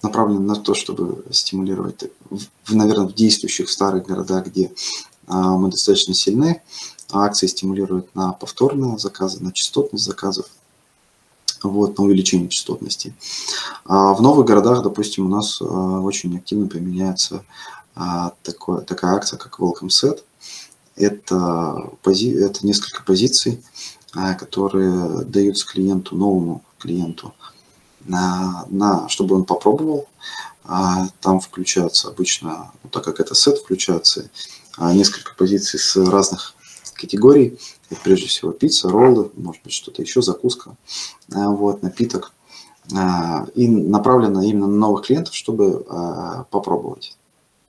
[0.03, 2.05] направлены на то, чтобы стимулировать,
[2.69, 4.73] наверное, в действующих старых городах, где
[5.27, 6.63] мы достаточно сильны.
[7.13, 10.47] Акции стимулируют на повторные заказы, на частотность заказов,
[11.63, 13.15] вот, на увеличение частотности.
[13.85, 17.45] А в новых городах, допустим, у нас очень активно применяется
[18.43, 20.23] такое, такая акция, как Welcome Set.
[20.97, 23.63] Это, пози, это несколько позиций,
[24.39, 27.35] которые даются клиенту, новому клиенту,
[28.05, 30.09] на, на, чтобы он попробовал.
[31.21, 34.31] Там включаются обычно, ну, так как это сет, включаются
[34.77, 36.55] а, несколько позиций с разных
[36.95, 37.59] категорий.
[37.89, 40.77] Это прежде всего пицца, роллы, может быть что-то еще, закуска,
[41.33, 42.33] а, вот, напиток.
[42.97, 45.85] А, и направлено именно на новых клиентов, чтобы
[46.51, 47.17] попробовать.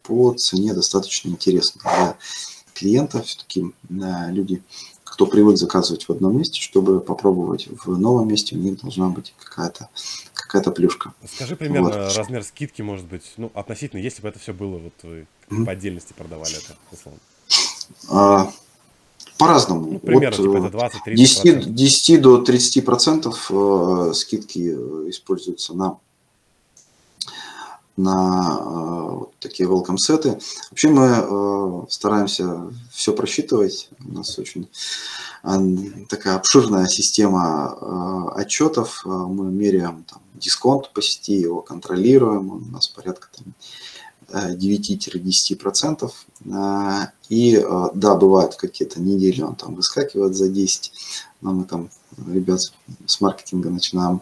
[0.03, 2.17] По цене достаточно интересно для
[2.77, 3.21] клиента.
[3.21, 4.61] Все-таки люди,
[5.03, 9.33] кто привык заказывать в одном месте, чтобы попробовать в новом месте, у них должна быть
[9.37, 9.89] какая-то
[10.33, 11.13] какая-то плюшка.
[11.25, 12.15] Скажи примерно вот.
[12.15, 15.65] размер скидки, может быть, ну, относительно, если бы это все было, вот вы mm-hmm.
[15.65, 17.19] по отдельности продавали это, условно.
[18.09, 18.49] А,
[19.37, 19.91] по-разному.
[19.91, 25.09] Ну, примерно, От типа это 20 30 10, 10 до 30 процентов э, скидки э,
[25.09, 25.97] используются на
[27.97, 30.39] на э, вот такие welcome сеты.
[30.69, 33.89] Вообще мы э, стараемся все просчитывать.
[34.07, 34.69] У нас очень
[35.43, 39.03] э, такая обширная система отчетов.
[39.05, 42.51] Мы меряем там, дисконт по сети, его контролируем.
[42.51, 43.53] У нас порядка там,
[44.31, 46.11] 9-10%.
[46.45, 50.91] Э, и да, бывают какие-то недели, он там выскакивает за 10,
[51.41, 51.89] но мы там
[52.27, 52.61] ребят
[53.05, 54.21] с маркетинга начинаем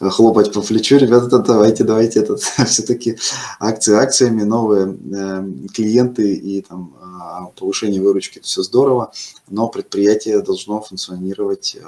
[0.00, 3.18] хлопать по плечу, ребята, давайте, давайте, этот, все-таки
[3.58, 9.12] акции акциями, новые э, клиенты и там а, повышение выручки, это все здорово,
[9.48, 11.84] но предприятие должно функционировать э,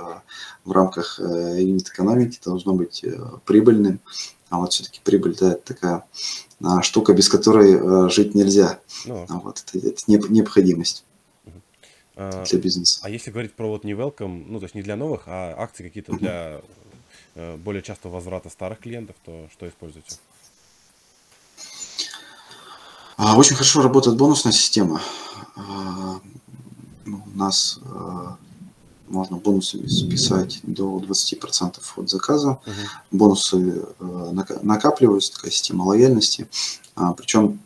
[0.65, 3.05] в рамках э, юнит-экономики, должно быть
[3.45, 4.01] прибыльным,
[4.51, 6.05] а вот все-таки прибыль, да, это такая
[6.83, 8.79] штука, без которой жить нельзя.
[9.05, 9.27] Ну.
[9.43, 11.05] Вот, это, это необходимость.
[12.17, 13.01] А, для бизнеса.
[13.03, 15.83] А если говорить про вот не welcome, ну то есть не для новых, а акции
[15.83, 16.61] какие-то для
[17.35, 20.17] э, более частого возврата старых клиентов, то что используете?
[23.17, 25.01] А, очень хорошо работает бонусная система.
[25.57, 26.21] А,
[27.05, 27.81] ну, у нас
[29.09, 32.51] можно бонусами списать до 20% от заказа.
[32.51, 33.19] Угу.
[33.19, 36.49] Бонусы э, накапливаются, такая система лояльности.
[37.17, 37.59] Причем а,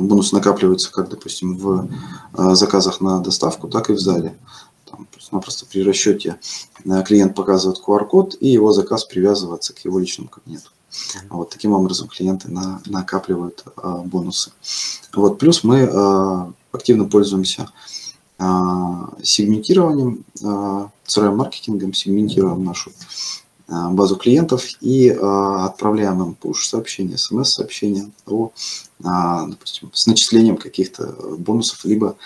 [0.00, 1.88] бонус накапливается как, допустим, в
[2.32, 4.36] а, заказах на доставку, так и в зале.
[4.84, 5.06] Там
[5.40, 6.38] просто при расчете
[6.84, 10.70] э, клиент показывает QR-код, и его заказ привязывается к его личному кабинету.
[11.28, 14.52] Вот таким образом клиенты на, накапливают а, бонусы.
[15.14, 17.68] Вот, плюс мы а, активно пользуемся
[18.38, 28.10] а, сегментированием, а, CRM-маркетингом, сегментируем нашу а, базу клиентов и а, отправляем им push-сообщения, смс-сообщения
[28.26, 28.50] о,
[29.02, 31.06] а, допустим, с начислением каких-то
[31.38, 32.16] бонусов, либо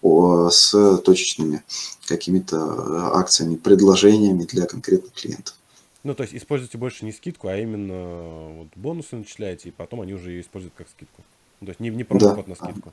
[0.00, 1.64] с точечными
[2.06, 5.56] какими-то акциями, предложениями для конкретных клиентов.
[6.04, 10.14] Ну, то есть используйте больше не скидку, а именно вот бонусы начисляете, и потом они
[10.14, 11.22] уже ее используют как скидку.
[11.60, 12.50] Ну, то есть не, не промокод да.
[12.50, 12.92] на скидку.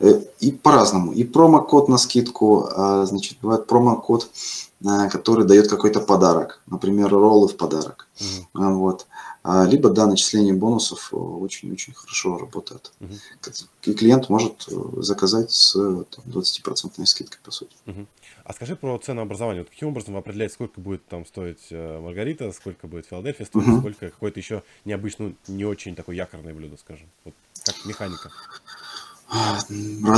[0.00, 0.24] Угу.
[0.40, 1.12] И по-разному.
[1.12, 2.68] И промокод на скидку,
[3.04, 4.71] значит, бывает промокод Э,
[5.10, 8.08] который дает какой-то подарок, например, роллы в подарок.
[8.18, 8.74] Mm-hmm.
[8.74, 9.06] Вот.
[9.44, 12.92] А, либо, да, начисление бонусов очень-очень хорошо работает.
[13.00, 13.66] Mm-hmm.
[13.82, 17.74] И клиент может заказать с там, 20% скидкой, по сути.
[17.86, 18.06] Mm-hmm.
[18.44, 19.62] А скажи про ценообразование.
[19.62, 23.78] Вот каким образом вы определяете, сколько будет там стоить Маргарита, сколько будет Филадельфия стоить, mm-hmm.
[23.80, 27.08] сколько какое-то еще необычное, не очень такое якорное блюдо, скажем.
[27.24, 28.30] Вот как механика.
[29.28, 30.10] В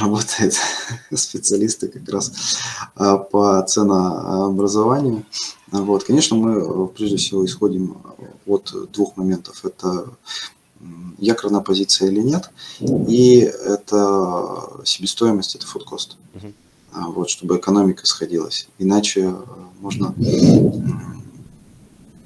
[0.00, 0.54] работают
[1.14, 2.32] специалисты как раз
[2.94, 5.24] а, по ценообразованию.
[5.70, 7.98] Вот, конечно, мы прежде всего исходим
[8.46, 9.64] от двух моментов.
[9.64, 10.06] Это
[11.18, 16.16] якорная позиция или нет, и это себестоимость, это cost.
[16.34, 16.52] Uh-huh.
[17.12, 18.68] Вот, чтобы экономика сходилась.
[18.78, 19.34] Иначе
[19.80, 20.14] можно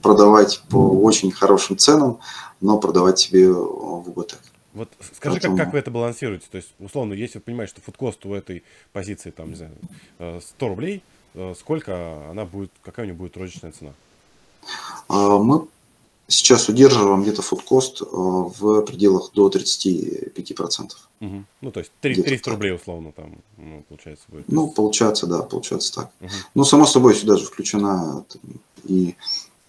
[0.02, 2.18] продавать по очень хорошим ценам,
[2.60, 4.40] но продавать себе в убыток.
[4.74, 6.46] Вот скажи, как, как вы это балансируете?
[6.50, 9.72] То есть, условно, если вы понимаете, что фудкост у этой позиции, там, не знаю,
[10.18, 11.02] 100 э, рублей,
[11.34, 13.92] э, сколько она будет, какая у нее будет розничная цена?
[15.08, 15.66] А, мы
[16.26, 20.90] сейчас удерживаем где-то фудкост э, в пределах до 35%.
[21.20, 21.44] Угу.
[21.60, 22.54] Ну, то есть 3, 300 так.
[22.54, 24.48] рублей условно там, ну, получается, будет.
[24.48, 26.10] Ну, получается, да, получается так.
[26.20, 26.30] Угу.
[26.54, 28.24] Ну, само собой, сюда же включена
[28.84, 29.14] и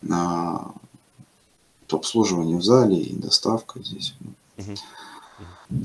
[0.10, 0.74] а,
[1.90, 4.16] обслуживание в зале, и доставка здесь.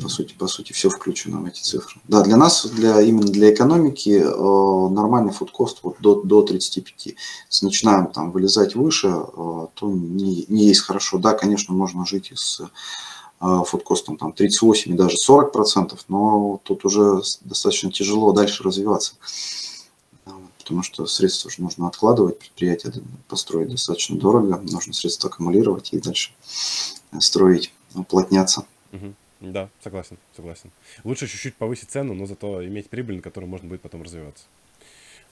[0.03, 2.01] По сути, по сути, все включено в эти цифры.
[2.09, 7.07] Да, для нас, для, именно для экономики, э, нормальный фудкост вот до, до 35.
[7.07, 11.19] Если начинаем там вылезать выше, э, то не, не есть хорошо.
[11.19, 12.61] Да, конечно, можно жить и с
[13.41, 19.15] э, фудкостом там 38 и даже 40 процентов, но тут уже достаточно тяжело дальше развиваться.
[20.59, 22.93] Потому что средства же нужно откладывать, предприятие
[23.27, 26.35] построить достаточно дорого, нужно средства аккумулировать и дальше
[27.21, 28.65] строить уплотняться.
[28.93, 29.15] Угу.
[29.41, 30.71] Да, согласен, согласен.
[31.05, 34.45] Лучше чуть-чуть повысить цену, но зато иметь прибыль, на которой можно будет потом развиваться.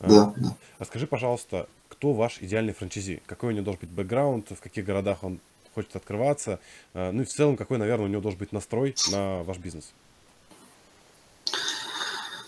[0.01, 0.57] Да, а, да.
[0.79, 3.23] А скажи, пожалуйста, кто ваш идеальный франчайзи?
[3.27, 5.40] Какой у него должен быть бэкграунд, в каких городах он
[5.75, 6.61] хочет открываться?
[6.95, 9.92] А, ну и в целом, какой, наверное, у него должен быть настрой на ваш бизнес?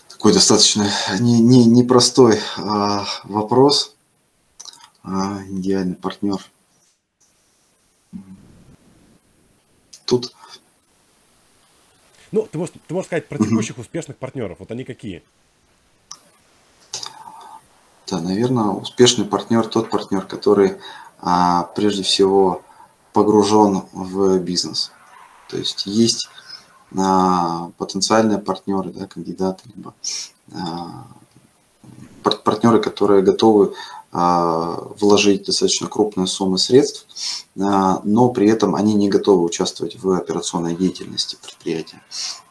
[0.09, 3.95] Такой достаточно не, не, непростой а, вопрос.
[5.03, 6.39] А, идеальный партнер.
[10.09, 10.33] Тут...
[12.31, 14.57] Ну, ты можешь, ты можешь сказать про текущих успешных партнеров.
[14.59, 15.21] Вот они какие?
[18.07, 20.77] Да, наверное, успешный партнер тот партнер, который
[21.19, 22.63] а, прежде всего
[23.13, 24.91] погружен в бизнес.
[25.47, 26.27] То есть есть
[26.97, 29.93] а, потенциальные партнеры, да, кандидаты, либо
[30.53, 31.05] а,
[32.23, 33.75] партнеры, которые готовы
[34.11, 37.05] вложить достаточно крупные суммы средств,
[37.59, 42.01] а, но при этом они не готовы участвовать в операционной деятельности предприятия.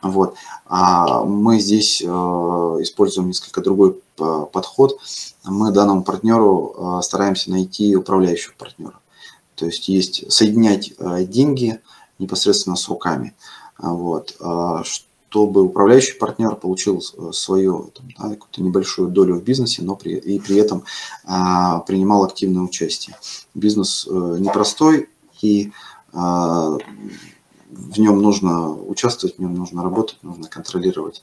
[0.01, 0.35] Вот.
[0.67, 5.01] А мы здесь используем несколько другой подход.
[5.45, 9.01] Мы данному партнеру стараемся найти управляющего партнера.
[9.57, 10.93] То есть есть соединять
[11.29, 11.81] деньги
[12.21, 13.35] непосредственно с руками.
[13.79, 14.37] Вот.
[15.31, 20.39] Чтобы управляющий партнер получил свою там, да, какую-то небольшую долю в бизнесе, но при, и
[20.39, 20.85] при этом
[21.25, 23.17] а, принимал активное участие.
[23.55, 25.09] Бизнес а, непростой,
[25.43, 25.73] и
[26.13, 26.79] а,
[27.71, 31.23] в нем нужно участвовать, в нем нужно работать, нужно контролировать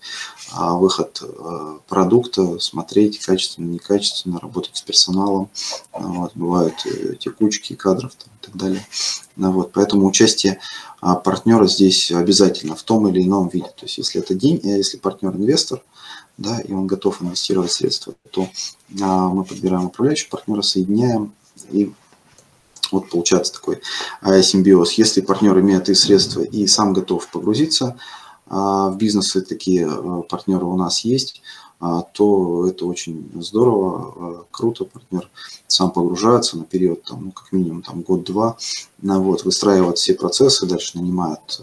[0.54, 5.50] а, выход а, продукта, смотреть качественно, некачественно, работать с персоналом.
[5.91, 8.86] Вот, бывают э, текучки кадров там, и так далее.
[9.36, 10.60] Ну, вот, поэтому участие
[11.02, 13.68] а, партнера здесь обязательно в том или ином виде.
[13.68, 15.84] То есть если это день, э, если партнер инвестор,
[16.38, 18.50] да, и он готов инвестировать средства, то
[19.02, 21.34] а, мы подбираем управляющего партнера, соединяем
[21.72, 21.91] и
[22.92, 23.82] вот получается такой
[24.22, 24.94] а, симбиоз.
[24.94, 27.98] Если партнер имеет и средства, и сам готов погрузиться
[28.48, 31.42] а, в бизнес, и такие а, партнеры у нас есть,
[32.14, 34.86] то это очень здорово, круто.
[34.86, 35.30] Партнер
[35.68, 38.58] сам погружается на период, там, ну, как минимум, там, год-два,
[39.02, 41.62] вот, выстраивает все процессы, дальше нанимает,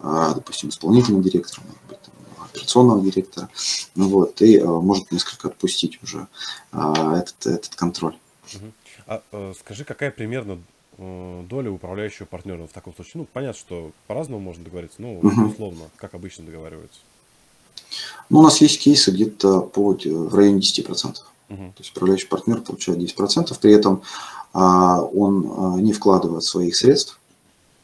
[0.00, 3.50] допустим, исполнительного директора, может быть, там, операционного директора,
[3.94, 6.28] ну, вот, и может несколько отпустить уже
[6.72, 8.16] этот, этот контроль.
[9.12, 10.58] А э, скажи, какая примерно
[10.96, 13.12] э, доля управляющего партнера в таком случае?
[13.14, 17.00] Ну, понятно, что по-разному можно договориться, но условно, как обычно договариваются.
[18.30, 21.26] Ну, у нас есть кейсы где-то по, э, в районе 10%.
[21.50, 21.72] Мгм.
[21.72, 24.02] То есть управляющий партнер получает 10%, при этом
[24.54, 27.20] а, он а, не вкладывает своих средств,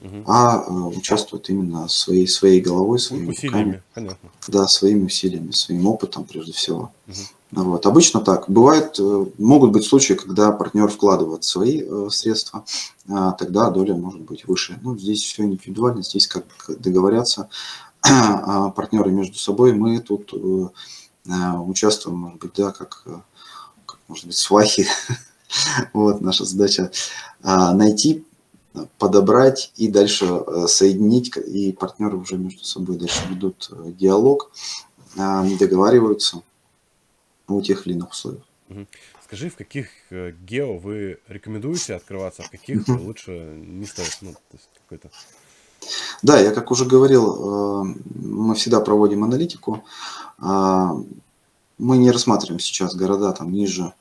[0.00, 0.24] Мгм.
[0.26, 4.30] а а, участвует именно своей, своей головой, Ну, своими руками, усилиями, понятно.
[4.46, 6.92] да, своими усилиями, своим опытом прежде всего.
[7.06, 7.16] Мгм.
[7.50, 7.86] Ну Вот.
[7.86, 8.48] Обычно так.
[8.48, 12.64] Бывает, э, могут быть случаи, когда партнер вкладывает свои э, средства,
[13.08, 14.78] а, тогда доля может быть выше.
[14.82, 17.48] Ну, здесь все индивидуально, здесь как договорятся
[18.02, 19.72] а, партнеры между собой.
[19.72, 20.68] Мы тут э,
[21.64, 23.04] участвуем, может быть, да, как,
[23.86, 24.86] как может быть, свахи.
[25.94, 26.90] Вот наша задача
[27.42, 28.26] а, найти,
[28.98, 30.26] подобрать и дальше
[30.66, 34.50] соединить, и партнеры уже между собой дальше ведут диалог,
[35.16, 36.42] договариваются
[37.48, 38.44] о тех или иных условиях.
[39.24, 44.18] Скажи, в каких э, гео вы рекомендуете открываться, а в каких лучше не стоит?
[44.20, 45.10] Ну, то есть какой-то...
[46.22, 49.84] Да, я как уже говорил, э, мы всегда проводим аналитику.
[50.38, 50.94] А,
[51.78, 53.92] Мы не рассматриваем сейчас города там ниже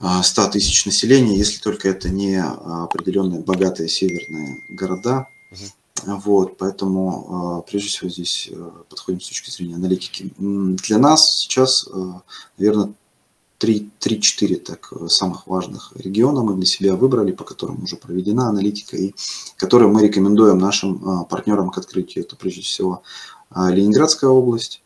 [0.00, 5.28] а, 100 тысяч населения, если только это не а, определенные богатые северные города.
[5.50, 5.70] Мгм.
[6.04, 7.26] Вот, поэтому
[7.58, 10.30] а, прежде всего здесь э, подходим с точки зрения аналитики.
[10.38, 12.12] Для нас сейчас, э,
[12.58, 12.92] наверное,
[13.58, 18.96] 3-4 так, э, самых важных региона мы для себя выбрали, по которым уже проведена аналитика,
[18.96, 19.14] и
[19.56, 22.24] которые мы рекомендуем нашим а, партнерам к открытию.
[22.24, 23.02] Это прежде всего
[23.50, 24.82] а, Ленинградская область,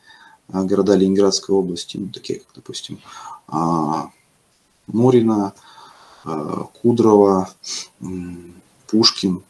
[0.48, 3.00] города Ленинградской области, ну, такие как, допустим,
[3.48, 4.10] а,
[4.86, 5.52] Мурино,
[6.24, 7.50] а, Кудрово,
[8.86, 9.42] Пушкин,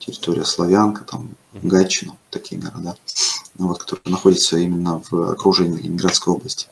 [0.00, 1.30] территория Славянка, там.
[1.52, 2.96] Гатчина, такие города,
[3.58, 6.68] вот, которые находятся именно в окружении Ленинградской области.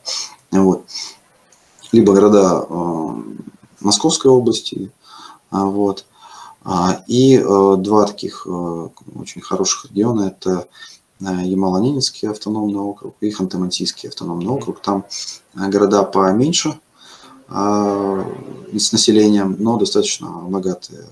[0.51, 0.85] Вот.
[1.91, 3.23] Либо города э,
[3.81, 4.91] Московской области,
[5.51, 6.05] а, вот.
[6.63, 10.67] А, И э, два таких э, очень хороших региона– это
[11.19, 14.81] э, Ямало-Ненецкий автономный округ и Ханты-Мансийский автономный округ.
[14.81, 15.05] Там
[15.55, 16.79] э, города поменьше
[17.51, 21.07] с населением, но достаточно богатые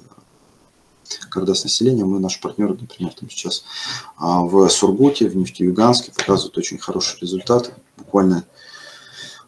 [1.32, 2.10] города с населением.
[2.10, 3.64] Мы, наши партнеры, например, там сейчас
[4.18, 7.74] а, в Сургуте, в Нефтеюганске показывают очень хорошие результаты.
[7.98, 8.46] Буквально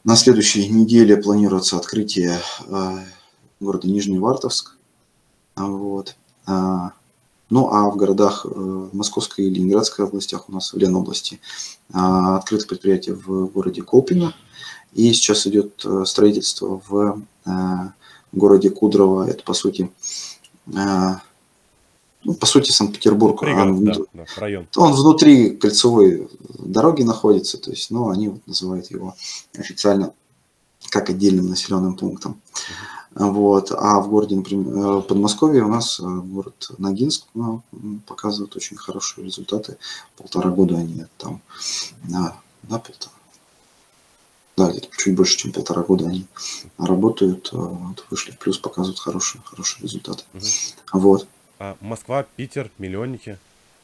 [0.04, 3.04] на следующей неделе планируется открытие а,
[3.60, 4.76] города Нижневартовск.
[5.56, 6.16] А, Вот.
[7.52, 11.40] Ну а в городах э, Московской и Ленинградской областях у нас в Ленобласти
[11.92, 14.36] открыто предприятие в городе Колпино.
[14.94, 17.52] И сейчас идет э, строительство в э,
[18.32, 19.28] городе Кудрово.
[19.28, 19.92] Это по сути,
[22.24, 23.40] ну, по сути Санкт-Петербург.
[23.40, 24.68] Пригород, Он да, да, район.
[24.76, 29.16] он внутри кольцевой дороги находится, то есть, ну, они вот называют его
[29.58, 30.14] официально
[30.90, 32.42] как отдельным населенным пунктом.
[33.16, 33.72] Вот.
[33.72, 37.64] А в городе, например, э, Подмосковье у нас э, город Ногинск ну,
[38.06, 39.78] показывает очень хорошие результаты.
[40.16, 41.42] Полтора года они там,
[42.04, 43.14] да, да, полтора.
[44.56, 46.28] Да, где-то чуть больше, чем полтора года они
[46.78, 50.24] работают, э, вот, вышли в плюс, показывают хорошие, хорошие результаты.
[50.34, 50.44] Мгм.
[50.94, 51.28] Вот.
[51.60, 53.38] А Москва, Питер, миллионники,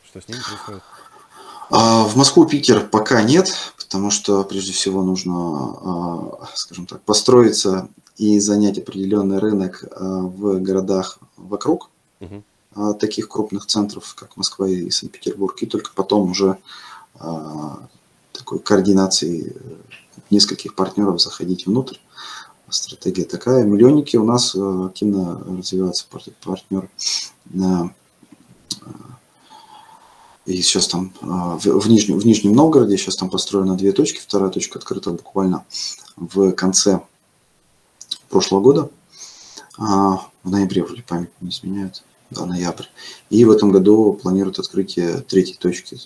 [0.05, 0.81] что с ними происходит?
[1.69, 7.89] А, В Москву, Питер пока нет, потому что прежде всего нужно, а, скажем так, построиться
[8.15, 11.89] и занять определенный рынок а, в городах вокруг
[12.75, 16.57] а, таких крупных центров, как Москва и Санкт-Петербург, и только потом уже
[18.37, 19.75] такой координацией э,
[20.29, 21.97] нескольких партнеров заходить внутрь.
[22.69, 23.63] Стратегия такая.
[23.63, 26.89] Миллионники у нас э, активно развиваются пар- партнер.
[27.45, 27.93] на,
[30.45, 34.77] и сейчас там в, Нижнем, в Нижнем Новгороде, сейчас там построено две точки, вторая точка
[34.77, 35.65] открыта буквально
[36.15, 37.01] в конце
[38.29, 38.89] прошлого года,
[39.77, 42.85] в ноябре, вроде память не изменяет, да, ноябрь.
[43.31, 45.97] И в этом году планируют открытие третьей точки.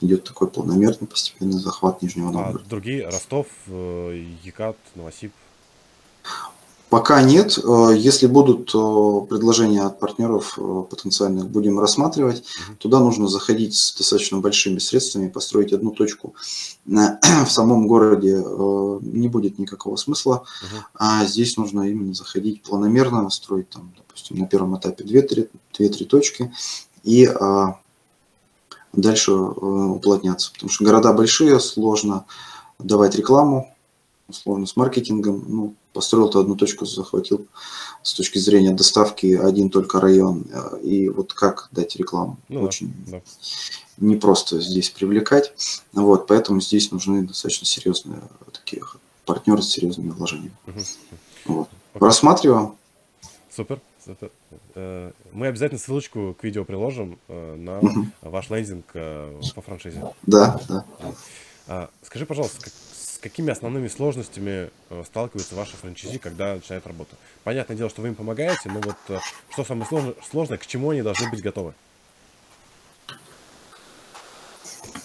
[0.00, 2.64] Идет такой планомерный постепенный захват Нижнего а Новгорода.
[2.66, 5.32] А другие, Ростов, э, Екат, Новосиб?
[6.88, 7.58] Пока нет.
[7.58, 10.58] Э, если будут э, предложения от партнеров
[10.90, 12.44] потенциальных, будем рассматривать.
[12.78, 16.34] Туда нужно заходить с достаточно большими средствами, построить одну точку
[16.86, 18.42] в самом городе
[19.02, 20.44] не будет никакого смысла.
[20.94, 26.52] А здесь нужно именно заходить планомерно, строить там, допустим, на первом этапе 2-3 точки
[27.04, 27.78] и а,
[29.00, 30.52] дальше уплотняться.
[30.52, 32.24] Потому что города большие, сложно
[32.78, 33.74] давать рекламу,
[34.30, 35.44] сложно с маркетингом.
[35.46, 37.46] Ну, построил то одну точку, захватил
[38.02, 40.46] с точки зрения доставки один только район.
[40.82, 42.36] И вот как дать рекламу?
[42.48, 43.20] Ну, Очень да.
[43.98, 45.52] непросто здесь привлекать.
[45.92, 48.20] Вот, поэтому здесь нужны достаточно серьезные
[48.52, 48.82] такие
[49.24, 50.56] партнеры с серьезными вложениями.
[50.66, 50.80] Угу.
[51.46, 51.68] Вот.
[51.94, 52.76] Рассматриваем.
[53.54, 54.30] Супер, супер.
[54.74, 58.06] Э, мы обязательно ссылочку к видео приложим э, на угу.
[58.22, 60.02] ваш лендинг э, по франшизе.
[60.22, 60.84] Да, да.
[61.66, 67.16] А, скажи, пожалуйста, с какими основными сложностями э, сталкиваются ваши франчайзи, когда начинают работу?
[67.44, 69.18] Понятное дело, что вы им помогаете, но вот э,
[69.50, 71.74] что самое сложное, сложное к чему они должны быть готовы?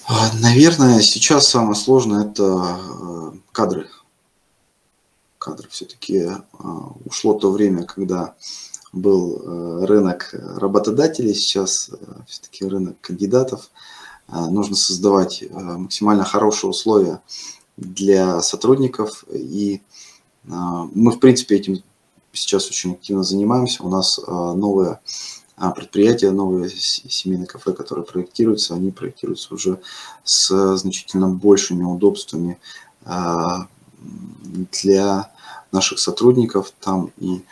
[0.08, 3.90] А, наверное, сейчас самое сложное это э, кадры.
[5.38, 6.30] Кадры все-таки
[7.04, 8.34] ушло то время, когда
[8.94, 11.90] был рынок работодателей, сейчас
[12.28, 13.70] все-таки рынок кандидатов.
[14.28, 17.20] Нужно создавать максимально хорошие условия
[17.76, 19.26] для сотрудников.
[19.34, 19.82] И
[20.46, 21.84] мы, в принципе, этим
[22.32, 23.84] сейчас очень активно занимаемся.
[23.84, 25.02] У нас новое
[25.56, 29.80] а, предприятия, новые семейные кафе, которые проектируются, они проектируются уже
[30.24, 32.60] с значительно большими удобствами
[34.72, 35.32] для
[35.72, 36.74] наших сотрудников.
[36.80, 37.44] Там и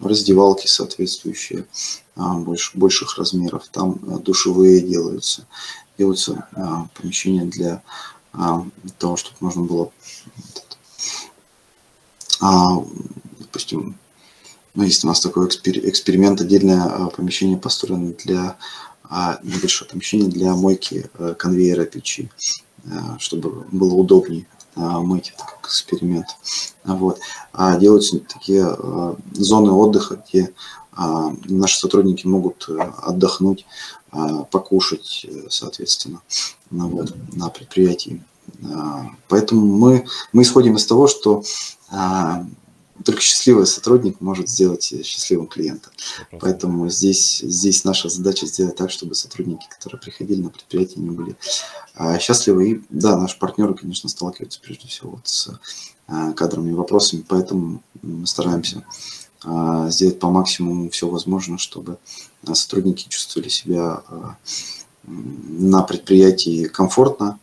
[0.00, 1.66] раздевалки соответствующие
[2.16, 5.46] больше, больших размеров, там душевые делаются,
[5.98, 7.82] делаются а, помещения для
[8.32, 8.66] а,
[8.98, 9.92] того, чтобы можно было,
[12.40, 12.84] а,
[13.38, 13.98] допустим,
[14.74, 18.56] ну, есть у нас такой эксперимент, отдельное помещение построено для
[19.42, 22.30] небольшое помещение для мойки конвейера печи,
[23.18, 26.26] чтобы было удобнее мыть это как эксперимент.
[26.84, 27.18] Вот.
[27.52, 28.76] А делаются такие
[29.32, 30.52] зоны отдыха, где
[30.96, 33.66] наши сотрудники могут отдохнуть
[34.12, 36.20] а, покушать, э, соответственно,
[36.70, 38.22] вот, на предприятии.
[38.70, 40.04] А, поэтому мы,
[40.34, 41.42] мы исходим из того, что
[41.90, 42.44] а,
[43.04, 45.90] только счастливый сотрудник может сделать счастливым клиента.
[46.40, 51.36] Поэтому здесь, здесь наша задача сделать так, чтобы сотрудники, которые приходили на предприятие, не были
[52.20, 52.70] счастливы.
[52.70, 55.50] И да, наши партнеры, конечно, сталкиваются прежде всего вот с
[56.36, 58.84] кадровыми вопросами, поэтому мы стараемся
[59.44, 61.98] а, сделать по максимуму все возможное, чтобы
[62.46, 64.36] а, сотрудники чувствовали себя а,
[65.04, 67.38] на предприятии комфортно.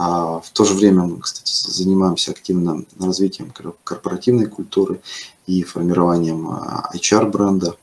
[0.00, 5.00] А в то же время мы, кстати, занимаемся активно развитием корпоративной культуры
[5.46, 6.48] и формированием
[6.94, 7.74] HR-бренда,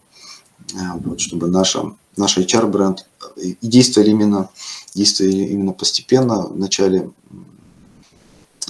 [1.00, 3.06] вот, чтобы наша, наш HR-бренд
[3.36, 4.50] и действовали именно,
[4.94, 6.48] действовали именно постепенно.
[6.48, 7.12] Вначале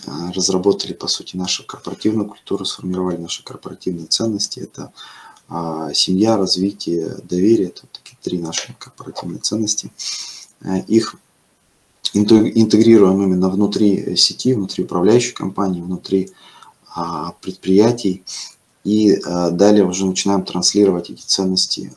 [0.08, 4.60] а, разработали, по сути, нашу корпоративную культуру, сформировали наши корпоративные ценности.
[4.60, 4.92] Это
[5.48, 7.68] а, семья, развитие, доверие.
[7.68, 9.92] Это такие три наши корпоративные ценности.
[10.62, 11.16] Э, их
[12.16, 16.32] интегрируем именно внутри сети, внутри управляющей компании, внутри
[16.94, 18.24] а, предприятий.
[18.84, 19.20] И
[19.52, 21.92] далее уже начинаем транслировать эти ценности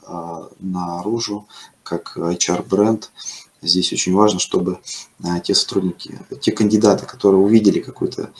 [0.58, 1.46] наружу,
[1.82, 3.10] как HR-бренд,
[3.60, 4.78] Здесь очень важно, чтобы
[5.24, 8.30] а, те сотрудники, те кандидаты, которые увидели какую-то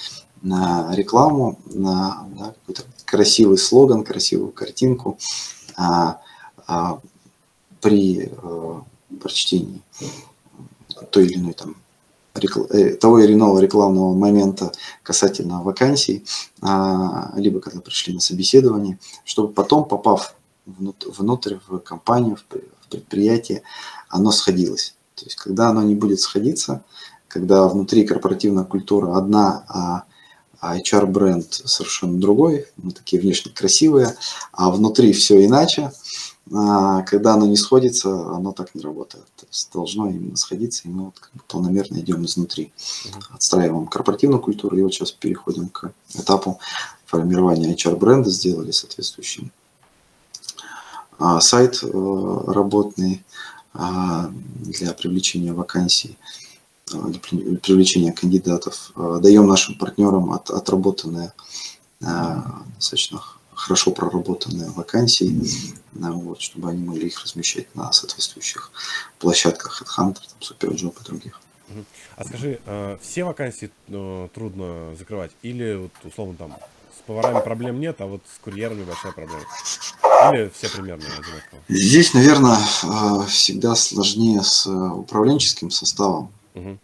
[0.43, 5.19] рекламу, на какой-то красивый слоган, красивую картинку,
[5.77, 6.21] а,
[6.69, 7.01] а,
[7.81, 8.83] при а,
[9.21, 9.83] прочтении
[11.19, 11.75] той или иной там
[12.71, 14.71] э, того или иного рекламного момента
[15.03, 16.25] касательно вакансий,
[16.61, 22.45] а, либо когда пришли на собеседование, чтобы потом, попав внутрь, в компанию, в
[22.89, 23.63] предприятие,
[24.09, 24.95] оно сходилось.
[25.17, 26.85] То есть, когда оно не будет сходиться,
[27.27, 30.05] когда внутри корпоративная культура одна, а,
[30.61, 34.15] а HR-бренд совершенно другой, мы такие внешне красивые,
[34.53, 35.91] а внутри все иначе,
[36.53, 39.25] а, когда оно не сходится, оно так не работает.
[39.37, 41.43] То есть должно именно сходиться, и мы вот как бы
[42.01, 42.73] идем изнутри.
[43.31, 46.59] Отстраиваем корпоративную культуру, и вот сейчас переходим к этапу
[47.07, 49.53] формирования HR-бренда, сделали соответствующий
[51.19, 53.25] а, сайт э, работный
[53.75, 54.31] а,
[54.61, 56.17] для привлечения вакансий,
[56.87, 57.19] для
[57.59, 58.93] привлечения кандидатов.
[58.97, 61.33] Даем нашим партнерам от, отработанные,
[62.01, 63.21] достаточно
[63.59, 65.43] хорошо проработанные вакансии,
[65.93, 68.71] вот, чтобы они могли их размещать на соответствующих
[69.19, 71.41] площадках HeadHunter, SuperJob и других.
[72.17, 72.61] А скажи,
[73.03, 76.57] все вакансии э, трудно закрывать или вот условно там
[77.09, 79.43] поварами проблем нет, а вот с курьерами большая проблема.
[80.31, 81.61] Или все примерно одинаково?
[81.69, 86.31] Здесь, наверное, а, всегда сложнее с э, управленческим составом.
[86.55, 86.79] Угу.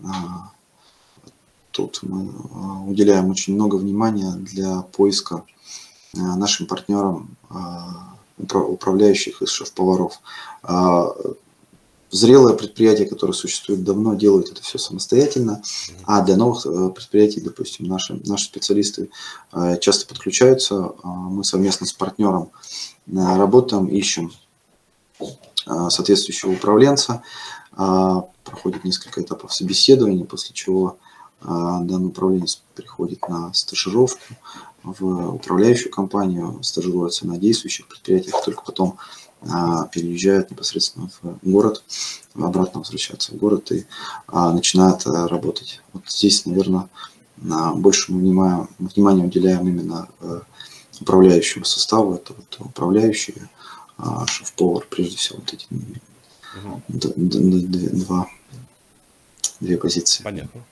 [1.73, 2.31] Тут мы
[2.89, 7.37] уделяем очень много внимания для поиска э, нашим партнерам
[8.39, 10.21] управляющих из шеф-поваров.
[12.15, 15.63] Зрелое предприятие, которое существует давно, делает это все самостоятельно,
[16.05, 19.11] а для новых э, предприятий, допустим, наши, наши специалисты
[19.53, 22.53] э, часто подключаются, мы совместно с партнером
[23.09, 24.31] э, работаем, ищем
[25.67, 27.23] соответствующего управленца,
[27.73, 30.99] проходит несколько этапов собеседования, после чего
[31.45, 34.19] данный управленец приходит на стажировку
[34.83, 38.99] в управляющую компанию, стажируется на действующих предприятиях, только потом
[39.51, 41.83] а, переезжают непосредственно в город,
[42.35, 43.87] обратно возвращаются в город и
[44.27, 45.83] а, начинают а, работать.
[45.93, 46.89] Вот здесь, наверное,
[47.37, 50.41] больше мы внимание, внимание уделяем именно э,
[51.01, 52.15] управляющему составу.
[52.15, 53.51] Это вот управляющие,
[54.27, 56.83] шеф-повар, прежде всего, вот эти угу.
[56.87, 58.29] два,
[59.61, 60.23] две позиции.
[60.23, 60.63] Понятно.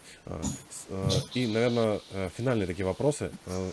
[1.35, 3.31] И, наверное, э, финальные такие вопросы.
[3.47, 3.71] Э,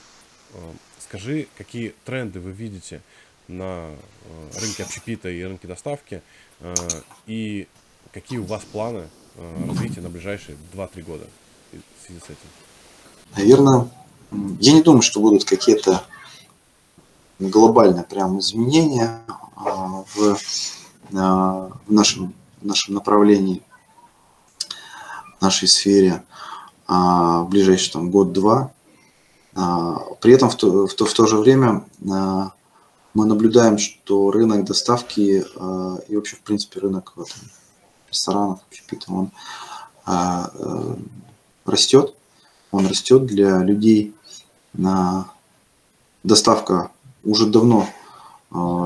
[0.99, 3.01] скажи, какие тренды вы видите
[3.49, 6.21] на э, рынке общепита и рынке доставки,
[6.59, 6.75] э,
[7.25, 7.67] и
[8.13, 11.27] какие у вас планы э, развития на ближайшие 2-3 года
[11.71, 13.35] в связи с этим?
[13.35, 13.89] Наверное,
[14.59, 16.03] я не думаю, что будут какие-то
[17.39, 19.21] глобальные прям изменения
[19.55, 20.37] в,
[21.87, 23.61] нашем, в нашем направлении,
[25.41, 26.23] нашей сфере
[26.87, 28.71] в ближайший там, год-два.
[29.53, 35.43] При этом в то, в то, в то же время мы наблюдаем, что рынок доставки
[36.07, 37.29] и вообще, в принципе, рынок вот,
[38.09, 39.31] ресторанов, общепита, он
[40.07, 40.95] э,
[41.65, 42.15] растет.
[42.71, 44.13] Он растет для людей.
[46.23, 46.91] Доставка
[47.23, 47.87] уже давно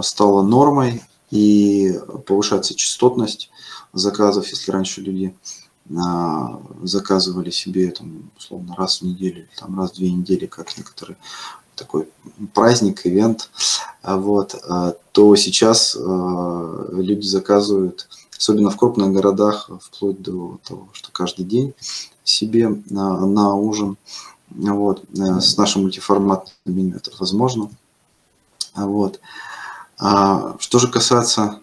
[0.01, 3.49] стала нормой и повышается частотность
[3.91, 5.35] заказов, если раньше люди
[6.83, 11.17] заказывали себе там, условно раз в неделю, там раз в две недели, как некоторые
[11.75, 12.07] такой
[12.53, 13.49] праздник, ивент,
[14.01, 18.07] а вот, а, то сейчас а, люди заказывают,
[18.37, 21.73] особенно в крупных городах, вплоть до того, что каждый день
[22.23, 23.97] себе на, на ужин.
[24.49, 27.71] Вот, с нашим мультиформатным меню это возможно.
[28.75, 29.19] Вот.
[29.97, 31.61] Что же касается,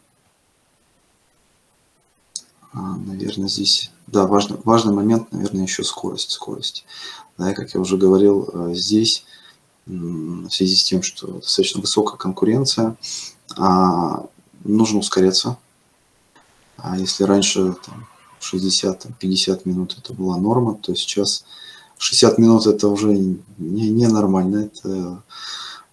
[2.73, 6.85] наверное, здесь, да, важный, важный момент, наверное, еще скорость, скорость.
[7.39, 9.25] Да, как я уже говорил, здесь
[9.87, 12.97] в связи с тем, что достаточно высокая конкуренция,
[13.57, 14.27] а,
[14.65, 15.59] нужно ускоряться.
[16.77, 17.77] А если раньше
[18.41, 21.45] 60-50 минут это была норма, то сейчас
[21.99, 23.41] 60 минут это уже не,
[23.91, 25.23] не нормально, это,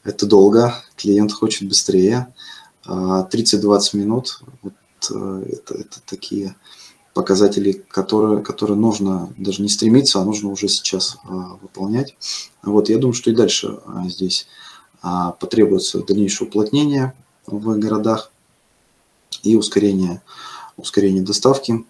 [0.04, 2.34] это долго, клиент хочет быстрее.
[2.86, 4.76] 30-20 а минут вот, э,
[5.06, 6.56] это, это такие
[7.18, 12.16] показатели, которые, которые нужно даже не стремиться, а нужно уже сейчас а, выполнять.
[12.62, 14.46] Вот, я думаю, что и дальше а, здесь
[15.02, 17.16] а, потребуется дальнейшее уплотнение
[17.48, 18.32] в городах
[19.42, 20.22] и ускорение,
[20.78, 21.84] ускорение доставки.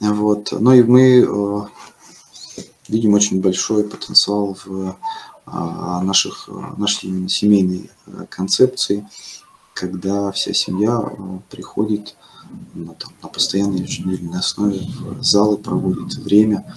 [0.00, 0.52] Вот.
[0.52, 1.68] Но ну и мы
[2.88, 4.96] видим очень большой потенциал в
[5.46, 6.46] а, наших,
[6.76, 7.90] нашей семейной
[8.28, 9.08] концепции,
[9.72, 11.10] когда вся семья
[11.48, 12.16] приходит
[12.74, 16.74] на, там, на постоянной еженедельной основе в залы проводит время.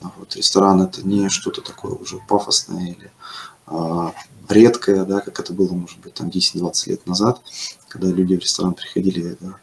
[0.00, 3.10] Вот, ресторан это не что-то такое уже пафосное или
[3.66, 4.12] а,
[4.48, 7.40] редкое, да, как это было, может быть, там 10-20 лет назад,
[7.88, 9.56] когда люди в ресторан приходили да,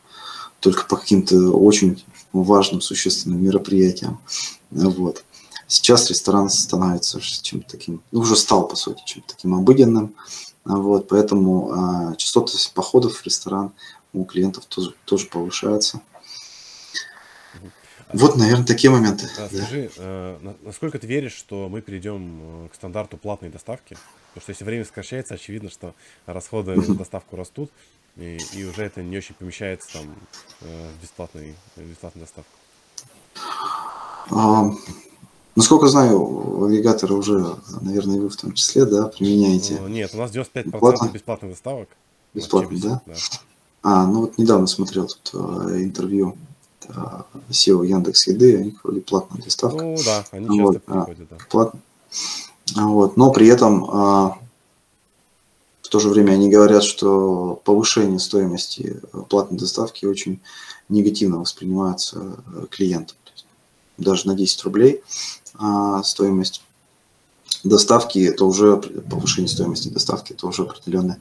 [0.60, 4.20] только по каким-то очень важным, существенным мероприятиям.
[4.70, 5.24] Вот.
[5.68, 10.16] Сейчас ресторан становится чем-то таким, ну, уже стал, по сути, чем-то таким обыденным.
[10.64, 13.72] Вот, поэтому а, частота походов в ресторан
[14.14, 16.02] у клиентов тоже, тоже повышается.
[18.14, 19.28] Вот, наверное, такие моменты.
[19.38, 23.98] А, скажи, э, насколько ты веришь, что мы перейдем э, к стандарту платной доставки?
[24.34, 25.94] Потому что если время сокращается, очевидно, что
[26.26, 27.72] расходы на доставку растут,
[28.18, 30.16] и, и уже это не очень помещается там
[30.62, 32.52] э, в бесплатной, бесплатной доставку.
[34.30, 34.72] А,
[35.56, 39.80] насколько знаю, агрегаторы уже, наверное, вы в том числе, да, применяете?
[39.88, 41.10] Нет, у нас 95% Платно?
[41.14, 41.88] бесплатных доставок.
[42.34, 43.02] Бесплатно, да?
[43.06, 43.14] да?
[43.84, 46.38] А, ну вот недавно смотрел тут э, интервью
[46.88, 46.94] э,
[47.50, 49.84] SEO Яндекс Еды, у них вроде платная доставка.
[49.84, 51.38] Ну да, они часто Вот, а, приходят, да.
[51.50, 51.80] платно.
[52.78, 54.38] А, Вот, но при этом а,
[55.82, 60.40] в то же время они говорят, что повышение стоимости э, платной доставки очень
[60.88, 63.18] негативно воспринимается э, клиентом.
[63.98, 65.04] Даже на 10 рублей
[65.56, 66.64] а, стоимость
[67.64, 71.16] доставки это уже повышение стоимости доставки, это уже определенный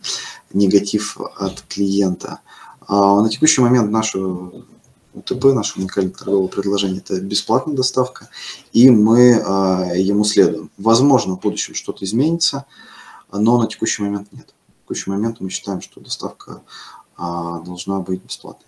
[0.52, 2.40] негатив от клиента.
[2.86, 8.28] А на текущий момент наше УТП, наше уникальное торговое предложение, это бесплатная доставка,
[8.72, 10.70] и мы а, ему следуем.
[10.78, 12.64] Возможно, в будущем что-то изменится,
[13.32, 14.46] но на текущий момент нет.
[14.68, 16.62] На текущий момент мы считаем, что доставка
[17.16, 18.66] а, должна быть бесплатной.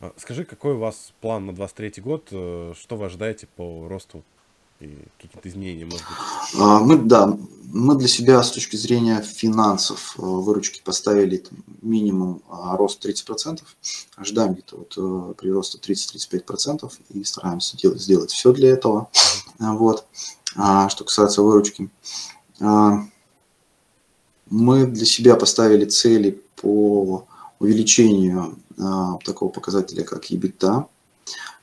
[0.00, 2.28] А, Скажи, какой у вас план на 23 год?
[2.30, 4.22] э, Что вы ожидаете по росту
[4.80, 6.60] и какие-то изменения, может быть?
[6.60, 7.36] А, Мы, да,
[7.72, 13.60] мы для себя с точки зрения финансов э, выручки поставили там минимум а, рост 30%,
[14.16, 19.10] ожидаем где-то вот э, прироста 30-35% и стараемся делать, сделать все для этого.
[19.58, 20.06] А, Вот.
[20.56, 21.90] А Что касается выручки,
[24.50, 27.26] мы для себя поставили цели по
[27.58, 28.58] увеличению
[29.24, 30.88] такого показателя, как EBITDA.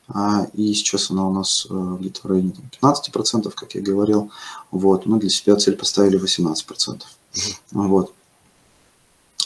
[0.07, 4.31] А, И сейчас она у нас э, где-то в районе там, 15%, как я говорил.
[4.71, 5.05] Вот.
[5.05, 7.01] Мы для себя цель поставили 18%.
[7.71, 8.13] Вот.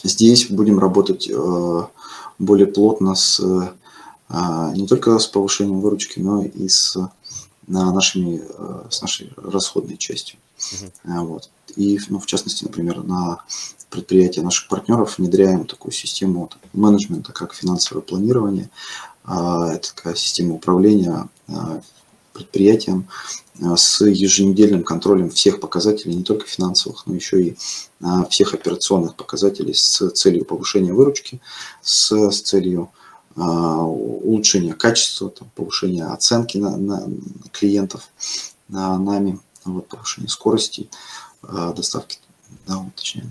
[0.03, 1.83] Здесь будем работать э,
[2.39, 3.71] более плотно с э,
[4.27, 6.97] а, не только с повышением выручки, но и с
[7.67, 8.41] на нашими,
[8.89, 10.39] с нашей расходной частью.
[11.05, 11.49] А, Вот.
[11.75, 13.43] И, ну, в частности, например, на
[13.89, 18.69] предприятия наших партнеров внедряем такую систему менеджмента, как финансовое планирование.
[19.29, 21.81] А, Это такая система управления а,
[22.33, 23.07] предприятием
[23.61, 27.57] а, с еженедельным контролем всех показателей, не только финансовых, но еще и
[28.29, 31.41] всех операционных показателей с целью повышения выручки,
[31.81, 32.89] с, с целью
[33.35, 37.07] улучшения качества, там, повышения оценки на, на
[37.51, 38.09] клиентов
[38.67, 40.89] на нами, вот, повышение скорости
[41.43, 42.19] доставки,
[42.67, 43.25] да, вот, точнее,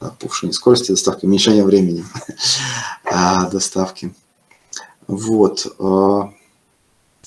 [0.00, 2.04] да, повышение скорости доставки, уменьшение времени
[3.52, 4.14] доставки.
[5.06, 5.74] Вот.
[5.78, 6.30] а,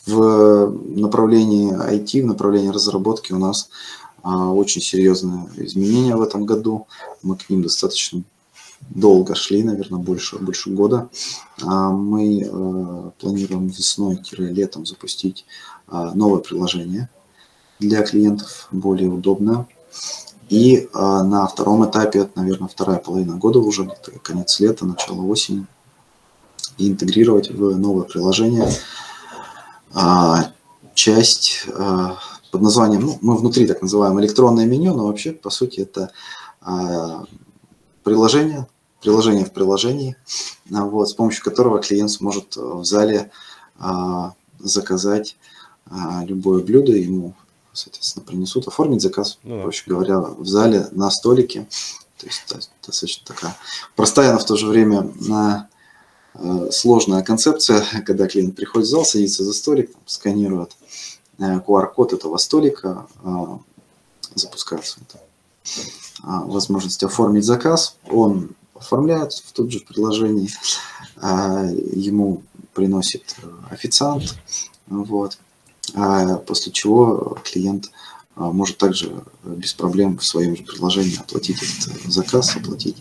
[0.05, 3.69] В направлении IT, в направлении разработки у нас
[4.23, 6.87] а, очень серьезные изменения в этом году.
[7.23, 8.23] Мы к ним достаточно
[8.89, 11.09] долго шли, наверное, больше, больше года.
[11.61, 15.45] А, Мы планируем весной-летом запустить
[15.87, 17.09] новое приложение
[17.79, 19.67] для клиентов, более удобное.
[20.49, 23.89] И на втором этапе, наверное, вторая половина года уже,
[24.21, 25.65] конец лета, начало осени,
[26.77, 28.69] и интегрировать в новое приложение
[29.93, 30.51] а,
[30.93, 32.17] часть а,
[32.51, 36.11] под названием, ну, мы внутри так называем электронное меню, но вообще, по сути, это
[36.61, 37.23] а,
[38.03, 38.67] приложение,
[39.01, 40.15] приложение в приложении,
[40.73, 43.31] а, вот, с помощью которого клиент сможет в зале
[43.79, 45.37] а, заказать
[45.89, 47.33] а, любое блюдо, ему,
[47.73, 49.63] соответственно, принесут, оформить заказ, Ну да.
[49.63, 51.67] проще говоря, в зале на столике.
[52.17, 52.43] То есть
[52.83, 53.55] достаточно такая
[53.95, 55.69] простая, но в то же время на,
[56.71, 60.75] сложная концепция, когда клиент приходит в зал, садится за столик, там, сканирует
[61.39, 63.59] э, QR-код этого столика, а,
[64.35, 64.99] запускается
[66.23, 70.49] возможность оформить заказ, он оформляет в тут же приложении,
[71.21, 74.35] ему приносит э, официант,
[74.87, 75.37] вот,
[76.45, 77.91] после чего клиент
[78.37, 82.97] может также э, без проблем в своем же приложении оплатить этот э, заказ, оплатить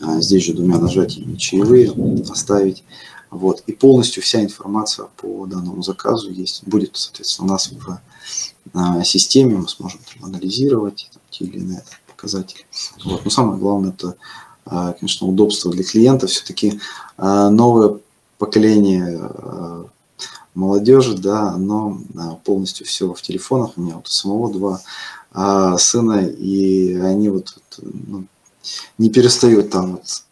[0.00, 1.92] а, здесь же двумя нажатиями чаевые,
[2.30, 2.84] оставить.
[3.30, 3.62] Вот.
[3.66, 8.00] И полностью вся информация по данному заказу есть, будет, соответственно, у нас в
[8.72, 12.64] а, системе, мы сможем там, анализировать там, те или иные показатели.
[13.04, 13.24] Вот.
[13.24, 14.16] Но самое главное это,
[14.66, 16.26] а, конечно, удобство для клиента.
[16.26, 16.80] Все-таки
[17.16, 17.98] а, новое
[18.38, 19.86] поколение а,
[20.60, 23.72] молодежи, да, оно а, полностью все в телефонах.
[23.76, 24.80] У меня вот у самого два
[25.32, 28.26] а, сына, и они вот, вот, ну,
[28.98, 30.22] не перестают там вот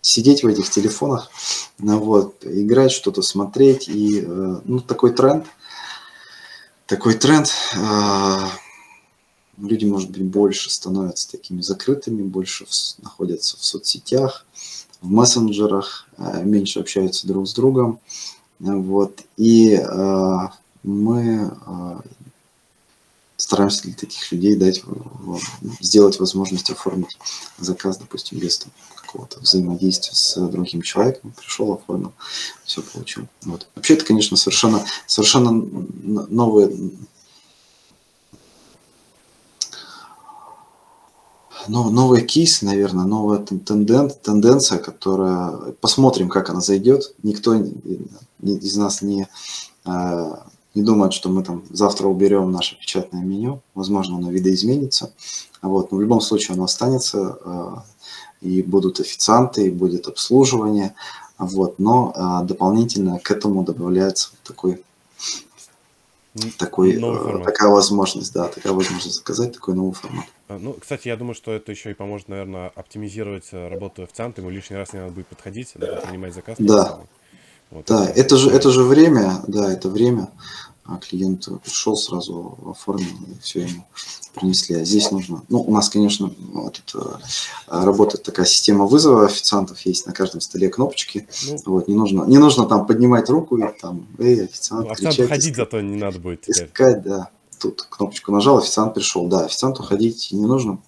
[0.00, 1.30] сидеть в этих телефонах,
[1.78, 3.88] ну, вот, играть, что-то смотреть.
[3.88, 5.46] И э, ну, такой тренд,
[6.86, 8.36] такой тренд, э,
[9.58, 12.66] люди, может быть, больше становятся такими закрытыми, больше
[13.02, 14.46] находятся в соцсетях,
[15.00, 17.98] в мессенджерах, э, меньше общаются друг с другом.
[18.58, 19.20] Вот.
[19.36, 20.38] И э,
[20.82, 21.96] мы э,
[23.36, 24.82] стараемся для таких людей дать,
[25.80, 27.18] сделать возможность оформить
[27.58, 31.32] заказ, допустим, без какого-то взаимодействия с другим человеком.
[31.36, 32.12] Пришел, оформил,
[32.64, 33.26] все получил.
[33.42, 33.68] Вот.
[33.74, 36.90] Вообще это, конечно, совершенно, совершенно новые
[41.68, 45.72] но, новый кейс, наверное, новая тенден, тенденция, которая...
[45.80, 47.14] Посмотрим, как она зайдет.
[47.22, 47.54] Никто
[48.42, 49.28] из нас не,
[49.84, 53.62] а, не думает, что мы там завтра уберем наше печатное меню.
[53.74, 55.12] Возможно, оно видоизменится.
[55.62, 57.84] Вот, но в любом случае оно останется, а,
[58.40, 60.94] и будут официанты, и будет обслуживание.
[61.38, 64.82] Вот, но а, дополнительно к этому добавляется такой
[66.58, 70.26] такой, э, такая возможность, да, такая возможность заказать такой новый формат.
[70.48, 74.40] А, ну, кстати, я думаю, что это еще и поможет, наверное, оптимизировать э, работу официанта,
[74.40, 76.56] ему лишний раз не надо будет подходить, принимать заказ.
[76.58, 77.00] Да,
[77.70, 80.30] вот, да, это, это же, это же время, да, это время,
[80.84, 83.84] а клиент пришел сразу, оформил, и все ему
[84.36, 84.76] принесли.
[84.76, 87.20] А здесь нужно, ну, у нас, конечно, вот, это,
[87.66, 92.38] работает такая система вызова официантов, есть на каждом столе кнопочки, ну, вот, не нужно, не
[92.38, 95.96] нужно там поднимать руку и там, эй, официант, ну, официант кричать, ходить искать, зато не
[95.96, 96.66] надо будет теперь.
[96.66, 97.30] Искать, да,
[97.60, 100.78] тут кнопочку нажал, официант пришел, да, официанту ходить не нужно,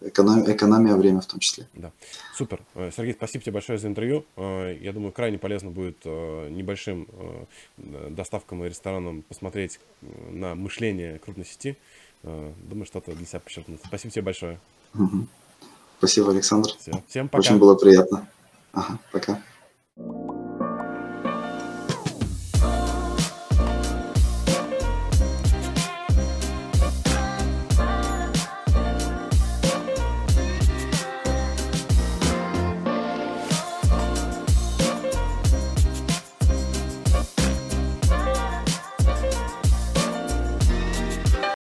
[0.00, 1.68] экономия, экономия время в том числе.
[1.74, 1.92] Да.
[2.36, 2.60] Супер.
[2.74, 4.24] Э, Сергей, спасибо тебе большое за интервью.
[4.36, 7.08] Э, я думаю, крайне полезно будет э, небольшим
[7.76, 9.80] доставкам и ресторанам посмотреть
[10.30, 11.76] на мышление крупной сети.
[12.22, 13.80] Думаю, что-то для себя подчеркнуть.
[13.84, 14.60] Спасибо тебе большое.
[15.98, 16.70] Спасибо, Александр.
[16.78, 16.92] Все.
[17.08, 17.40] Всем пока.
[17.40, 18.28] Очень было приятно.
[18.72, 19.42] Ага, пока.